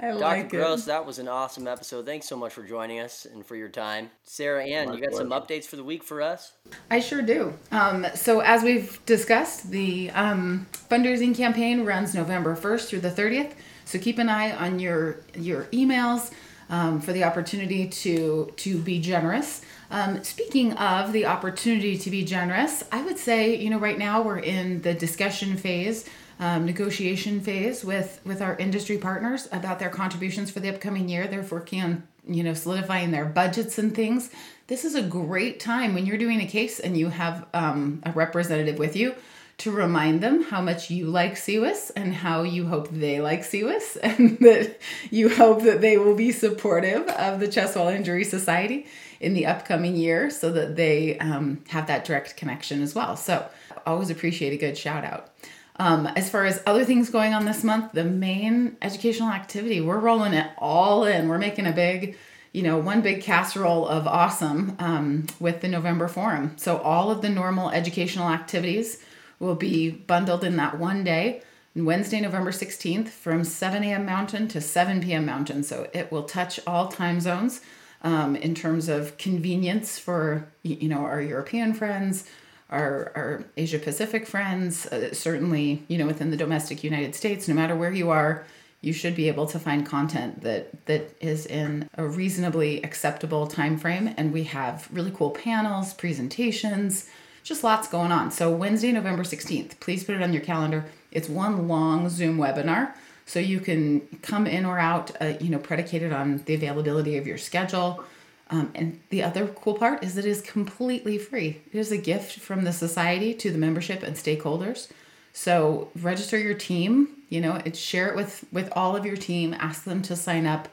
Dr. 0.00 0.14
like 0.14 0.50
Gross, 0.50 0.84
it. 0.84 0.86
that 0.86 1.06
was 1.06 1.18
an 1.18 1.28
awesome 1.28 1.66
episode. 1.66 2.06
Thanks 2.06 2.26
so 2.26 2.36
much 2.36 2.52
for 2.52 2.62
joining 2.62 3.00
us 3.00 3.26
and 3.26 3.44
for 3.44 3.56
your 3.56 3.68
time. 3.68 4.10
Sarah 4.24 4.64
Ann, 4.64 4.92
you 4.92 5.00
got 5.00 5.14
some 5.14 5.30
updates 5.30 5.64
for 5.64 5.76
the 5.76 5.84
week 5.84 6.02
for 6.02 6.20
us? 6.22 6.52
I 6.90 7.00
sure 7.00 7.22
do. 7.22 7.54
Um, 7.70 8.06
so, 8.14 8.40
as 8.40 8.62
we've 8.62 9.04
discussed, 9.06 9.70
the 9.70 10.10
um, 10.10 10.66
fundraising 10.90 11.34
campaign 11.34 11.84
runs 11.84 12.14
November 12.14 12.54
1st 12.56 12.88
through 12.88 13.00
the 13.00 13.10
30th. 13.10 13.52
So 13.86 13.98
keep 13.98 14.18
an 14.18 14.28
eye 14.28 14.52
on 14.52 14.78
your 14.78 15.20
your 15.34 15.64
emails 15.66 16.32
um, 16.68 17.00
for 17.00 17.12
the 17.12 17.24
opportunity 17.24 17.88
to 17.88 18.52
to 18.56 18.78
be 18.78 19.00
generous. 19.00 19.62
Um, 19.90 20.22
speaking 20.24 20.72
of 20.74 21.12
the 21.12 21.26
opportunity 21.26 21.96
to 21.96 22.10
be 22.10 22.24
generous, 22.24 22.84
I 22.92 23.02
would 23.02 23.16
say 23.16 23.56
you 23.56 23.70
know 23.70 23.78
right 23.78 23.98
now 23.98 24.22
we're 24.22 24.40
in 24.40 24.82
the 24.82 24.92
discussion 24.92 25.56
phase. 25.56 26.04
Um, 26.38 26.66
negotiation 26.66 27.40
phase 27.40 27.82
with 27.82 28.20
with 28.26 28.42
our 28.42 28.56
industry 28.56 28.98
partners 28.98 29.48
about 29.52 29.78
their 29.78 29.88
contributions 29.88 30.50
for 30.50 30.60
the 30.60 30.68
upcoming 30.68 31.08
year. 31.08 31.26
They're 31.26 31.40
working 31.40 31.80
on 31.80 32.02
you 32.28 32.42
know 32.42 32.52
solidifying 32.52 33.10
their 33.10 33.24
budgets 33.24 33.78
and 33.78 33.94
things. 33.94 34.30
This 34.66 34.84
is 34.84 34.96
a 34.96 35.02
great 35.02 35.60
time 35.60 35.94
when 35.94 36.04
you're 36.04 36.18
doing 36.18 36.40
a 36.42 36.46
case 36.46 36.78
and 36.78 36.98
you 36.98 37.08
have 37.08 37.46
um, 37.54 38.02
a 38.02 38.12
representative 38.12 38.78
with 38.78 38.96
you 38.96 39.14
to 39.58 39.70
remind 39.70 40.20
them 40.20 40.42
how 40.42 40.60
much 40.60 40.90
you 40.90 41.06
like 41.06 41.34
CWIS 41.34 41.90
and 41.96 42.14
how 42.14 42.42
you 42.42 42.66
hope 42.66 42.88
they 42.90 43.20
like 43.20 43.40
CWIS 43.40 43.96
and 44.02 44.38
that 44.40 44.78
you 45.10 45.28
hope 45.28 45.62
that 45.62 45.80
they 45.80 45.96
will 45.96 46.14
be 46.14 46.32
supportive 46.32 47.08
of 47.08 47.40
the 47.40 47.48
Chest 47.48 47.76
Wall 47.76 47.88
Injury 47.88 48.24
Society 48.24 48.86
in 49.18 49.32
the 49.32 49.46
upcoming 49.46 49.96
year 49.96 50.28
so 50.28 50.52
that 50.52 50.76
they 50.76 51.18
um, 51.18 51.62
have 51.68 51.86
that 51.86 52.04
direct 52.04 52.36
connection 52.36 52.82
as 52.82 52.94
well. 52.94 53.16
So 53.16 53.48
always 53.86 54.10
appreciate 54.10 54.52
a 54.52 54.58
good 54.58 54.76
shout 54.76 55.04
out. 55.04 55.30
Um, 55.78 56.06
as 56.08 56.30
far 56.30 56.44
as 56.44 56.62
other 56.66 56.84
things 56.84 57.10
going 57.10 57.34
on 57.34 57.44
this 57.44 57.62
month, 57.62 57.92
the 57.92 58.04
main 58.04 58.76
educational 58.80 59.28
activity, 59.28 59.80
we're 59.80 59.98
rolling 59.98 60.32
it 60.32 60.50
all 60.58 61.04
in. 61.04 61.28
We're 61.28 61.38
making 61.38 61.66
a 61.66 61.72
big, 61.72 62.16
you 62.52 62.62
know, 62.62 62.78
one 62.78 63.02
big 63.02 63.22
casserole 63.22 63.86
of 63.86 64.06
awesome 64.06 64.76
um, 64.78 65.26
with 65.38 65.60
the 65.60 65.68
November 65.68 66.08
Forum. 66.08 66.54
So 66.56 66.78
all 66.78 67.10
of 67.10 67.20
the 67.20 67.28
normal 67.28 67.70
educational 67.70 68.28
activities 68.28 69.02
will 69.38 69.54
be 69.54 69.90
bundled 69.90 70.44
in 70.44 70.56
that 70.56 70.78
one 70.78 71.04
day. 71.04 71.42
Wednesday, 71.74 72.20
November 72.20 72.52
16th 72.52 73.08
from 73.08 73.44
7 73.44 73.84
a.m. 73.84 74.06
Mountain 74.06 74.48
to 74.48 74.60
7 74.60 75.02
p.m. 75.02 75.26
Mountain. 75.26 75.62
So 75.62 75.88
it 75.92 76.10
will 76.10 76.22
touch 76.22 76.58
all 76.66 76.88
time 76.88 77.20
zones 77.20 77.60
um, 78.02 78.34
in 78.36 78.54
terms 78.54 78.88
of 78.88 79.18
convenience 79.18 79.98
for, 79.98 80.48
you 80.62 80.88
know, 80.88 81.00
our 81.00 81.20
European 81.20 81.74
friends, 81.74 82.24
our, 82.70 83.12
our 83.14 83.44
Asia 83.56 83.78
Pacific 83.78 84.26
friends, 84.26 84.86
uh, 84.86 85.12
certainly, 85.12 85.82
you 85.88 85.98
know, 85.98 86.06
within 86.06 86.30
the 86.30 86.36
domestic 86.36 86.82
United 86.82 87.14
States, 87.14 87.46
no 87.46 87.54
matter 87.54 87.76
where 87.76 87.92
you 87.92 88.10
are, 88.10 88.46
you 88.80 88.92
should 88.92 89.14
be 89.14 89.28
able 89.28 89.46
to 89.46 89.58
find 89.58 89.84
content 89.84 90.42
that 90.42 90.86
that 90.86 91.14
is 91.20 91.46
in 91.46 91.88
a 91.94 92.06
reasonably 92.06 92.82
acceptable 92.82 93.46
time 93.46 93.76
frame 93.76 94.14
and 94.16 94.32
we 94.32 94.44
have 94.44 94.88
really 94.92 95.10
cool 95.10 95.30
panels 95.30 95.92
presentations 95.94 97.08
just 97.46 97.62
lots 97.62 97.86
going 97.86 98.10
on. 98.10 98.32
So 98.32 98.50
Wednesday, 98.50 98.90
November 98.90 99.22
16th, 99.22 99.78
please 99.78 100.02
put 100.02 100.16
it 100.16 100.22
on 100.22 100.32
your 100.32 100.42
calendar. 100.42 100.84
It's 101.12 101.28
one 101.28 101.68
long 101.68 102.08
Zoom 102.08 102.38
webinar. 102.38 102.92
So 103.24 103.38
you 103.38 103.60
can 103.60 104.00
come 104.20 104.48
in 104.48 104.64
or 104.64 104.80
out, 104.80 105.12
uh, 105.20 105.34
you 105.40 105.50
know, 105.50 105.58
predicated 105.58 106.12
on 106.12 106.38
the 106.46 106.54
availability 106.54 107.16
of 107.16 107.26
your 107.26 107.38
schedule. 107.38 108.04
Um, 108.50 108.72
and 108.74 109.00
the 109.10 109.22
other 109.22 109.46
cool 109.46 109.74
part 109.74 110.02
is 110.02 110.16
it 110.16 110.24
is 110.24 110.40
completely 110.42 111.18
free. 111.18 111.60
It 111.72 111.78
is 111.78 111.92
a 111.92 111.96
gift 111.96 112.40
from 112.40 112.64
the 112.64 112.72
society 112.72 113.32
to 113.34 113.52
the 113.52 113.58
membership 113.58 114.02
and 114.02 114.16
stakeholders. 114.16 114.90
So 115.32 115.90
register 116.00 116.38
your 116.38 116.54
team, 116.54 117.08
you 117.28 117.40
know, 117.40 117.60
it 117.64 117.76
share 117.76 118.08
it 118.08 118.16
with 118.16 118.44
with 118.52 118.72
all 118.72 118.96
of 118.96 119.06
your 119.06 119.16
team. 119.16 119.54
Ask 119.54 119.84
them 119.84 120.02
to 120.02 120.16
sign 120.16 120.46
up 120.46 120.68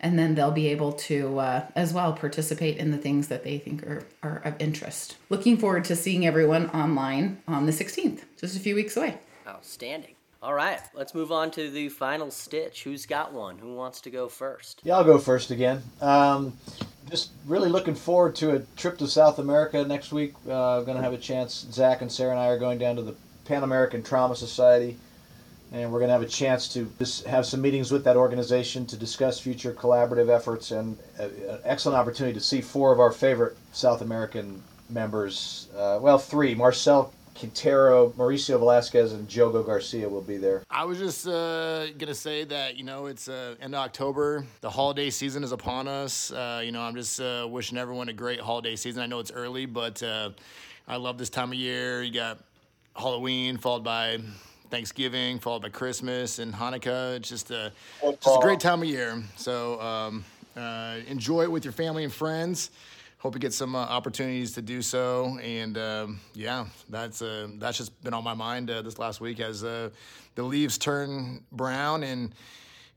and 0.00 0.18
then 0.18 0.34
they'll 0.34 0.50
be 0.50 0.68
able 0.68 0.92
to 0.92 1.38
uh, 1.38 1.66
as 1.74 1.92
well 1.92 2.12
participate 2.12 2.76
in 2.76 2.90
the 2.90 2.98
things 2.98 3.28
that 3.28 3.44
they 3.44 3.58
think 3.58 3.82
are, 3.84 4.04
are 4.22 4.40
of 4.44 4.54
interest. 4.58 5.16
Looking 5.28 5.56
forward 5.56 5.84
to 5.86 5.96
seeing 5.96 6.26
everyone 6.26 6.70
online 6.70 7.42
on 7.48 7.66
the 7.66 7.72
16th, 7.72 8.22
just 8.36 8.56
a 8.56 8.60
few 8.60 8.74
weeks 8.74 8.96
away. 8.96 9.18
Outstanding. 9.46 10.14
All 10.40 10.54
right, 10.54 10.80
let's 10.94 11.14
move 11.14 11.32
on 11.32 11.50
to 11.52 11.68
the 11.68 11.88
final 11.88 12.30
stitch. 12.30 12.84
Who's 12.84 13.06
got 13.06 13.32
one? 13.32 13.58
Who 13.58 13.74
wants 13.74 14.00
to 14.02 14.10
go 14.10 14.28
first? 14.28 14.80
Yeah, 14.84 14.96
I'll 14.96 15.04
go 15.04 15.18
first 15.18 15.50
again. 15.50 15.82
Um, 16.00 16.56
just 17.10 17.30
really 17.46 17.68
looking 17.68 17.96
forward 17.96 18.36
to 18.36 18.54
a 18.54 18.60
trip 18.76 18.98
to 18.98 19.08
South 19.08 19.40
America 19.40 19.84
next 19.84 20.12
week. 20.12 20.34
Uh, 20.46 20.78
I'm 20.78 20.84
going 20.84 20.96
to 20.96 21.02
have 21.02 21.12
a 21.12 21.18
chance. 21.18 21.66
Zach 21.72 22.02
and 22.02 22.12
Sarah 22.12 22.30
and 22.30 22.40
I 22.40 22.48
are 22.48 22.58
going 22.58 22.78
down 22.78 22.94
to 22.96 23.02
the 23.02 23.16
Pan 23.46 23.64
American 23.64 24.04
Trauma 24.04 24.36
Society 24.36 24.96
and 25.72 25.92
we're 25.92 25.98
going 25.98 26.08
to 26.08 26.12
have 26.12 26.22
a 26.22 26.26
chance 26.26 26.68
to 26.68 26.90
have 27.28 27.44
some 27.46 27.60
meetings 27.60 27.90
with 27.90 28.04
that 28.04 28.16
organization 28.16 28.86
to 28.86 28.96
discuss 28.96 29.38
future 29.38 29.72
collaborative 29.72 30.28
efforts 30.28 30.70
and 30.70 30.96
an 31.18 31.58
excellent 31.64 31.98
opportunity 31.98 32.34
to 32.34 32.44
see 32.44 32.60
four 32.60 32.92
of 32.92 33.00
our 33.00 33.12
favorite 33.12 33.56
South 33.72 34.00
American 34.00 34.62
members. 34.88 35.68
Uh, 35.76 35.98
well, 36.00 36.18
three: 36.18 36.54
Marcel 36.54 37.12
Quintero, 37.34 38.10
Mauricio 38.10 38.58
Velasquez, 38.58 39.12
and 39.12 39.28
Jogo 39.28 39.64
Garcia 39.64 40.08
will 40.08 40.22
be 40.22 40.38
there. 40.38 40.64
I 40.70 40.84
was 40.84 40.98
just 40.98 41.28
uh, 41.28 41.86
gonna 41.92 42.14
say 42.14 42.44
that 42.44 42.76
you 42.76 42.84
know 42.84 43.06
it's 43.06 43.28
uh, 43.28 43.54
end 43.60 43.74
of 43.74 43.80
October. 43.80 44.44
The 44.60 44.70
holiday 44.70 45.10
season 45.10 45.44
is 45.44 45.52
upon 45.52 45.86
us. 45.86 46.32
Uh, 46.32 46.62
you 46.64 46.72
know, 46.72 46.80
I'm 46.80 46.94
just 46.94 47.20
uh, 47.20 47.46
wishing 47.48 47.78
everyone 47.78 48.08
a 48.08 48.12
great 48.12 48.40
holiday 48.40 48.74
season. 48.74 49.02
I 49.02 49.06
know 49.06 49.20
it's 49.20 49.30
early, 49.30 49.66
but 49.66 50.02
uh, 50.02 50.30
I 50.88 50.96
love 50.96 51.18
this 51.18 51.30
time 51.30 51.52
of 51.52 51.58
year. 51.58 52.02
You 52.02 52.12
got 52.12 52.38
Halloween 52.96 53.58
followed 53.58 53.84
by 53.84 54.18
Thanksgiving, 54.70 55.38
followed 55.38 55.62
by 55.62 55.68
Christmas 55.68 56.38
and 56.38 56.52
Hanukkah. 56.54 57.16
It's 57.16 57.28
just 57.28 57.50
a, 57.50 57.72
just 58.02 58.26
a 58.26 58.38
great 58.40 58.60
time 58.60 58.82
of 58.82 58.88
year. 58.88 59.22
So 59.36 59.80
um, 59.80 60.24
uh, 60.56 60.96
enjoy 61.06 61.42
it 61.42 61.50
with 61.50 61.64
your 61.64 61.72
family 61.72 62.04
and 62.04 62.12
friends. 62.12 62.70
Hope 63.18 63.34
you 63.34 63.40
get 63.40 63.52
some 63.52 63.74
uh, 63.74 63.80
opportunities 63.80 64.52
to 64.52 64.62
do 64.62 64.80
so. 64.80 65.38
And 65.42 65.76
um, 65.76 66.20
yeah, 66.34 66.66
that's 66.88 67.20
uh, 67.20 67.48
that's 67.58 67.78
just 67.78 68.00
been 68.04 68.14
on 68.14 68.22
my 68.22 68.34
mind 68.34 68.70
uh, 68.70 68.82
this 68.82 68.98
last 68.98 69.20
week 69.20 69.40
as 69.40 69.64
uh, 69.64 69.90
the 70.36 70.42
leaves 70.42 70.78
turn 70.78 71.42
brown 71.50 72.04
and 72.04 72.32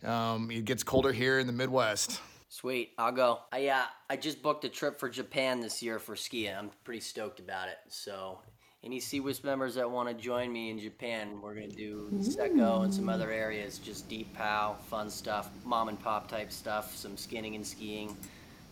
um, 0.04 0.52
it 0.52 0.66
gets 0.66 0.84
colder 0.84 1.12
here 1.12 1.40
in 1.40 1.48
the 1.48 1.54
Midwest. 1.54 2.20
Sweet, 2.50 2.92
I'll 2.98 3.12
go. 3.12 3.40
I 3.52 3.68
uh, 3.70 3.86
I 4.10 4.18
just 4.18 4.44
booked 4.44 4.66
a 4.66 4.70
trip 4.70 5.00
for 5.00 5.10
Japan 5.10 5.62
this 5.62 5.82
year 5.82 6.00
for 6.00 6.16
skiing. 6.16 6.54
I'm 6.54 6.70
pretty 6.84 7.00
stoked 7.00 7.40
about 7.40 7.70
it. 7.70 7.78
So 7.88 8.40
any 8.84 9.00
CWIS 9.00 9.44
members 9.44 9.76
that 9.76 9.90
want 9.90 10.10
to 10.10 10.16
join 10.16 10.52
me 10.52 10.72
in 10.72 10.80
Japan, 10.80 11.40
we're 11.42 11.54
going 11.54 11.70
to 11.70 11.76
do 11.76 12.10
Seko 12.16 12.84
and 12.84 12.94
some 12.94 13.10
other 13.10 13.30
areas, 13.30 13.78
just 13.78 14.10
deep 14.10 14.34
POW, 14.36 14.76
fun 14.88 15.10
stuff, 15.10 15.50
mom 15.64 15.90
and 15.90 16.02
pop 16.02 16.28
type 16.28 16.52
stuff, 16.52 16.96
some 16.96 17.16
skinning 17.16 17.56
and 17.56 17.66
skiing. 17.66 18.18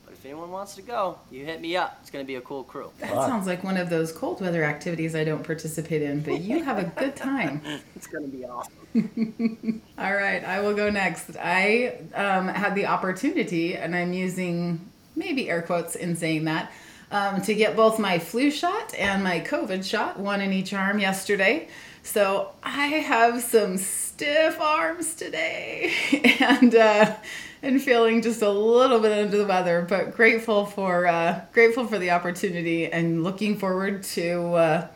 But 0.04 0.14
if 0.14 0.26
anyone 0.26 0.50
wants 0.50 0.74
to 0.76 0.82
go, 0.82 1.20
you 1.30 1.46
hit 1.46 1.62
me 1.62 1.78
up. 1.78 2.00
It's 2.02 2.10
going 2.10 2.26
to 2.26 2.28
be 2.28 2.36
a 2.36 2.42
cool 2.42 2.64
crew. 2.64 2.92
That 3.00 3.14
sounds 3.14 3.46
like 3.46 3.64
one 3.64 3.78
of 3.78 3.92
those 3.92 4.12
cold 4.12 4.42
weather 4.42 4.64
activities 4.64 5.16
I 5.16 5.24
don't 5.24 5.44
participate 5.44 6.02
in, 6.02 6.22
but 6.22 6.42
you 6.42 6.64
have 6.64 6.80
a 6.80 6.86
good 6.86 7.16
time. 7.16 7.62
It's 7.96 8.08
going 8.08 8.32
to 8.32 8.36
be 8.36 8.46
awesome. 8.46 9.82
All 10.00 10.16
right, 10.16 10.44
I 10.44 10.62
will 10.62 10.74
go 10.74 10.90
next. 10.90 11.38
I 11.38 12.00
um, 12.16 12.48
had 12.48 12.74
the 12.74 12.88
opportunity, 12.88 13.76
and 13.76 13.96
I'm 13.96 14.14
using 14.14 14.90
maybe 15.16 15.52
air 15.52 15.62
quotes 15.62 15.96
in 15.96 16.16
saying 16.16 16.46
that, 16.46 16.72
um, 17.12 17.42
to 17.42 17.56
get 17.56 17.76
both 17.76 18.00
my 18.00 18.20
flu 18.20 18.52
shot 18.52 18.94
and 18.96 19.24
my 19.24 19.40
COVID 19.40 19.84
shot, 19.84 20.20
one 20.20 20.42
in 20.42 20.54
each 20.54 20.74
arm 20.74 21.00
yesterday. 21.00 21.68
So 22.04 22.52
I 22.64 22.88
have 22.88 23.42
some 23.42 23.78
stiff 23.78 24.60
arms 24.60 25.16
today, 25.16 25.94
and 26.40 26.74
uh, 26.74 27.16
and 27.62 27.82
feeling 27.82 28.22
just 28.22 28.42
a 28.42 28.50
little 28.50 29.00
bit 29.00 29.12
under 29.12 29.38
the 29.38 29.46
weather, 29.46 29.86
but 29.88 30.16
grateful 30.16 30.66
for 30.66 31.08
uh, 31.08 31.42
grateful 31.54 31.86
for 31.86 32.00
the 32.00 32.12
opportunity 32.12 32.88
and 32.88 33.24
looking 33.24 33.58
forward 33.58 34.04
to 34.04 34.54
uh, 34.54 34.88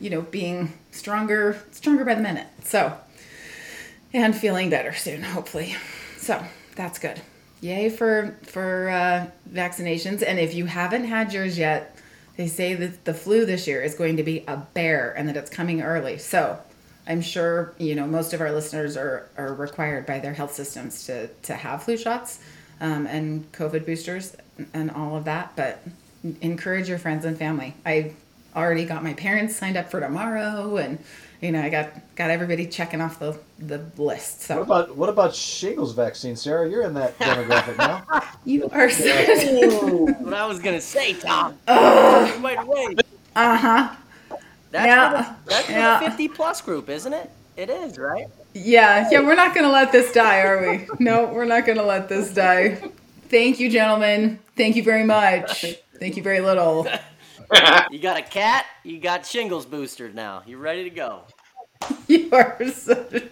you 0.00 0.10
know 0.10 0.22
being 0.22 0.72
stronger 0.90 1.62
stronger 1.70 2.04
by 2.04 2.14
the 2.14 2.22
minute. 2.22 2.46
So 2.64 2.98
and 4.12 4.36
feeling 4.36 4.70
better 4.70 4.94
soon, 4.94 5.22
hopefully. 5.22 5.76
So 6.16 6.42
That's 6.76 6.98
good. 6.98 7.20
Yay 7.60 7.88
for 7.90 8.36
for 8.42 8.88
uh, 8.88 9.26
vaccinations. 9.50 10.22
And 10.26 10.38
if 10.38 10.54
you 10.54 10.66
haven't 10.66 11.04
had 11.04 11.32
yours 11.32 11.58
yet, 11.58 11.96
they 12.36 12.46
say 12.46 12.74
that 12.74 13.04
the 13.04 13.14
flu 13.14 13.44
this 13.44 13.66
year 13.66 13.82
is 13.82 13.94
going 13.94 14.16
to 14.16 14.22
be 14.22 14.44
a 14.46 14.56
bear 14.74 15.12
and 15.16 15.28
that 15.28 15.36
it's 15.36 15.50
coming 15.50 15.82
early. 15.82 16.18
So 16.18 16.58
I'm 17.06 17.20
sure 17.20 17.74
you 17.78 17.94
know 17.94 18.06
most 18.06 18.32
of 18.32 18.40
our 18.40 18.52
listeners 18.52 18.96
are, 18.96 19.28
are 19.36 19.52
required 19.54 20.06
by 20.06 20.20
their 20.20 20.34
health 20.34 20.54
systems 20.54 21.04
to, 21.06 21.28
to 21.28 21.54
have 21.54 21.82
flu 21.82 21.96
shots 21.96 22.40
um, 22.80 23.06
and 23.06 23.50
COVID 23.52 23.84
boosters 23.84 24.36
and 24.72 24.90
all 24.90 25.16
of 25.16 25.24
that. 25.24 25.52
But 25.56 25.82
encourage 26.40 26.88
your 26.88 26.98
friends 26.98 27.24
and 27.24 27.36
family. 27.36 27.74
I 27.84 28.12
already 28.54 28.84
got 28.84 29.02
my 29.02 29.14
parents 29.14 29.56
signed 29.56 29.76
up 29.76 29.90
for 29.90 30.00
tomorrow, 30.00 30.76
and 30.76 30.98
you 31.40 31.52
know 31.52 31.62
I 31.62 31.68
got 31.68 31.90
got 32.16 32.30
everybody 32.30 32.66
checking 32.66 33.00
off 33.00 33.18
the 33.18 33.38
the 33.58 33.84
list. 33.96 34.42
So 34.42 34.56
What 34.56 34.62
about 34.62 34.96
what 34.96 35.08
about 35.08 35.34
shingles 35.34 35.92
vaccine, 35.94 36.36
Sarah? 36.36 36.68
You're 36.68 36.82
in 36.82 36.94
that 36.94 37.18
demographic 37.18 37.76
now. 37.78 38.04
you 38.44 38.64
are. 38.70 38.88
what 40.24 40.34
I 40.34 40.46
was 40.46 40.58
gonna 40.58 40.80
say, 40.80 41.14
Tom. 41.14 41.52
you 41.68 42.38
might 42.40 42.66
wait. 42.66 43.00
uh 43.36 43.56
huh. 43.56 43.94
That's, 44.70 44.86
Yeah. 44.86 45.10
for 45.10 45.16
the, 45.16 45.50
that's 45.50 45.66
for 45.66 45.72
Yeah. 45.72 46.00
the 46.00 46.06
50 46.10 46.28
plus 46.28 46.60
group, 46.60 46.88
isn't 46.90 47.12
it? 47.12 47.30
It 47.56 47.70
is, 47.70 47.98
right? 47.98 48.26
Yeah, 48.54 49.08
yeah, 49.10 49.20
we're 49.20 49.34
not 49.34 49.54
gonna 49.54 49.70
let 49.70 49.92
this 49.92 50.12
die, 50.12 50.40
are 50.40 50.70
we? 50.70 50.86
No, 51.04 51.26
we're 51.26 51.44
not 51.44 51.66
gonna 51.66 51.82
let 51.84 52.08
this 52.08 52.32
die. 52.32 52.78
Thank 53.28 53.60
you, 53.60 53.70
gentlemen. 53.70 54.38
Thank 54.56 54.76
you 54.76 54.82
very 54.82 55.04
much. 55.04 55.64
Thank 55.98 56.16
you 56.16 56.22
very 56.22 56.40
little. 56.40 56.86
You 57.90 57.98
got 57.98 58.18
a 58.18 58.22
cat, 58.22 58.66
you 58.84 58.98
got 58.98 59.24
shingles 59.26 59.66
boosted 59.66 60.14
now. 60.14 60.42
You 60.46 60.58
ready 60.58 60.84
to 60.84 60.90
go? 60.90 61.22
You 62.06 62.28
are 62.32 62.58
such, 62.72 63.22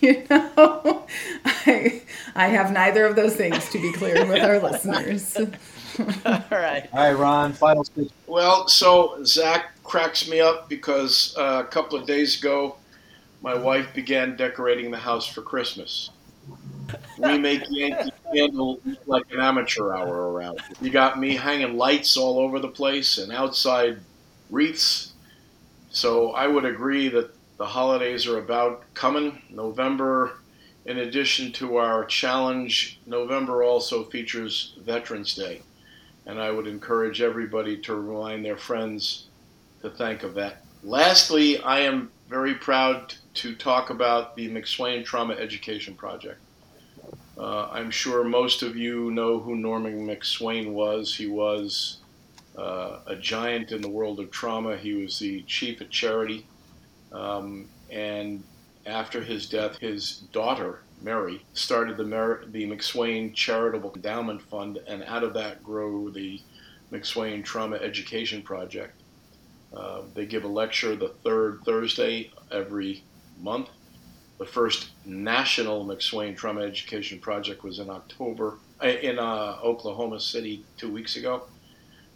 you 0.00 0.24
know, 0.28 1.06
I, 1.44 2.02
I 2.34 2.48
have 2.48 2.72
neither 2.72 3.04
of 3.04 3.14
those 3.14 3.36
things 3.36 3.68
to 3.70 3.78
be 3.80 3.92
clear 3.92 4.26
with 4.26 4.42
our 4.42 4.58
listeners. 4.70 5.36
All 5.36 6.42
right. 6.50 6.88
All 6.92 6.98
right, 6.98 7.12
Ron. 7.12 7.52
Final 7.52 7.84
speech. 7.84 8.10
Well, 8.26 8.68
so 8.68 9.22
Zach 9.24 9.72
cracks 9.84 10.28
me 10.28 10.40
up 10.40 10.68
because 10.68 11.34
uh, 11.38 11.62
a 11.64 11.68
couple 11.70 11.98
of 11.98 12.06
days 12.06 12.38
ago, 12.38 12.76
my 13.42 13.54
wife 13.54 13.92
began 13.94 14.36
decorating 14.36 14.90
the 14.90 14.98
house 14.98 15.26
for 15.26 15.42
Christmas. 15.42 16.10
We 17.18 17.38
make 17.38 17.62
Yankee 17.70 18.12
Candle 18.34 18.80
like 19.06 19.24
an 19.30 19.40
amateur 19.40 19.92
hour 19.92 20.32
around. 20.32 20.60
You 20.80 20.90
got 20.90 21.18
me 21.18 21.36
hanging 21.36 21.76
lights 21.76 22.16
all 22.16 22.38
over 22.38 22.58
the 22.58 22.68
place 22.68 23.18
and 23.18 23.32
outside 23.32 23.98
wreaths. 24.50 25.12
So 25.90 26.32
I 26.32 26.46
would 26.46 26.64
agree 26.64 27.08
that 27.08 27.34
the 27.58 27.66
holidays 27.66 28.26
are 28.26 28.38
about 28.38 28.82
coming. 28.94 29.42
November, 29.50 30.38
in 30.86 30.98
addition 30.98 31.52
to 31.52 31.76
our 31.76 32.04
challenge, 32.04 32.98
November 33.06 33.62
also 33.62 34.04
features 34.04 34.74
Veterans 34.82 35.34
Day 35.34 35.62
and 36.26 36.40
I 36.40 36.50
would 36.50 36.66
encourage 36.66 37.20
everybody 37.20 37.76
to 37.78 37.94
remind 37.94 38.44
their 38.44 38.56
friends 38.56 39.26
to 39.82 39.90
think 39.90 40.22
of 40.22 40.34
that. 40.34 40.64
Lastly, 40.82 41.58
I 41.58 41.80
am 41.80 42.10
very 42.28 42.54
proud 42.54 43.14
to 43.34 43.54
talk 43.54 43.90
about 43.90 44.36
the 44.36 44.48
McSwain 44.48 45.04
Trauma 45.04 45.34
Education 45.34 45.94
Project. 45.94 46.38
Uh, 47.38 47.68
I'm 47.70 47.90
sure 47.90 48.24
most 48.24 48.62
of 48.62 48.76
you 48.76 49.10
know 49.10 49.38
who 49.38 49.56
Norman 49.56 50.06
McSwain 50.06 50.72
was. 50.72 51.14
He 51.14 51.26
was 51.26 51.98
uh, 52.56 52.98
a 53.06 53.16
giant 53.16 53.72
in 53.72 53.80
the 53.80 53.88
world 53.88 54.20
of 54.20 54.30
trauma. 54.30 54.76
He 54.76 54.92
was 54.92 55.18
the 55.18 55.42
chief 55.42 55.80
at 55.80 55.90
charity. 55.90 56.46
Um, 57.10 57.68
and 57.90 58.42
after 58.86 59.22
his 59.22 59.48
death, 59.48 59.78
his 59.78 60.18
daughter, 60.32 60.80
Mary, 61.00 61.42
started 61.54 61.96
the, 61.96 62.04
Mer- 62.04 62.44
the 62.46 62.66
McSwain 62.66 63.34
Charitable 63.34 63.92
Endowment 63.94 64.42
Fund, 64.42 64.78
and 64.86 65.02
out 65.04 65.24
of 65.24 65.34
that 65.34 65.62
grew 65.64 66.10
the 66.10 66.40
McSwain 66.92 67.44
Trauma 67.44 67.76
Education 67.76 68.42
Project. 68.42 69.00
Uh, 69.74 70.02
they 70.14 70.26
give 70.26 70.44
a 70.44 70.48
lecture 70.48 70.94
the 70.94 71.08
third 71.24 71.60
Thursday 71.64 72.30
every 72.50 73.02
month. 73.40 73.70
The 74.42 74.48
first 74.48 74.88
national 75.04 75.86
McSwain 75.86 76.36
Trauma 76.36 76.62
Education 76.62 77.20
Project 77.20 77.62
was 77.62 77.78
in 77.78 77.88
October 77.88 78.58
uh, 78.82 78.88
in 78.88 79.20
uh, 79.20 79.58
Oklahoma 79.62 80.18
City 80.18 80.64
two 80.76 80.92
weeks 80.92 81.14
ago, 81.14 81.44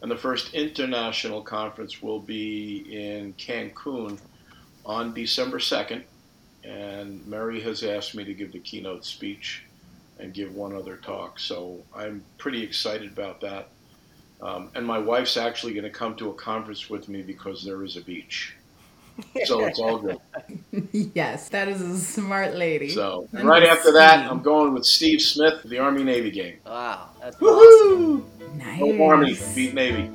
and 0.02 0.10
the 0.10 0.16
first 0.16 0.52
international 0.52 1.40
conference 1.40 2.02
will 2.02 2.18
be 2.18 2.78
in 2.90 3.32
Cancun 3.34 4.18
on 4.84 5.14
December 5.14 5.60
2nd 5.60 6.02
and 6.64 7.24
Mary 7.28 7.60
has 7.60 7.84
asked 7.84 8.16
me 8.16 8.24
to 8.24 8.34
give 8.34 8.50
the 8.50 8.58
keynote 8.58 9.04
speech 9.04 9.62
and 10.18 10.34
give 10.34 10.52
one 10.52 10.74
other 10.74 10.96
talk. 10.96 11.38
So 11.38 11.78
I'm 11.94 12.24
pretty 12.38 12.60
excited 12.60 13.12
about 13.12 13.40
that. 13.42 13.68
Um, 14.42 14.70
and 14.74 14.84
my 14.84 14.98
wife's 14.98 15.36
actually 15.36 15.74
going 15.74 15.84
to 15.84 15.90
come 15.90 16.16
to 16.16 16.30
a 16.30 16.34
conference 16.34 16.90
with 16.90 17.08
me 17.08 17.22
because 17.22 17.64
there 17.64 17.84
is 17.84 17.96
a 17.96 18.00
beach. 18.00 18.55
So 19.44 19.64
it's 19.64 19.79
all 19.79 19.98
good. 19.98 20.18
yes, 21.14 21.48
that 21.50 21.68
is 21.68 21.81
a 21.81 21.98
smart 21.98 22.55
lady. 22.55 22.90
So 22.90 23.29
and 23.33 23.40
And 23.40 23.48
right 23.48 23.64
after 23.64 23.92
that, 23.92 24.31
I'm 24.31 24.42
going 24.42 24.74
with 24.74 24.85
Steve 24.85 25.20
Smith, 25.20 25.62
the 25.64 25.79
Army 25.79 26.05
Navy 26.05 26.31
game. 26.31 26.59
Wow. 26.66 27.11
That's 27.20 27.40
awesome. 27.40 28.26
Nice. 28.55 28.79
Hope 28.79 29.00
Army 29.00 29.37
beat 29.55 29.74
Navy. 29.74 30.11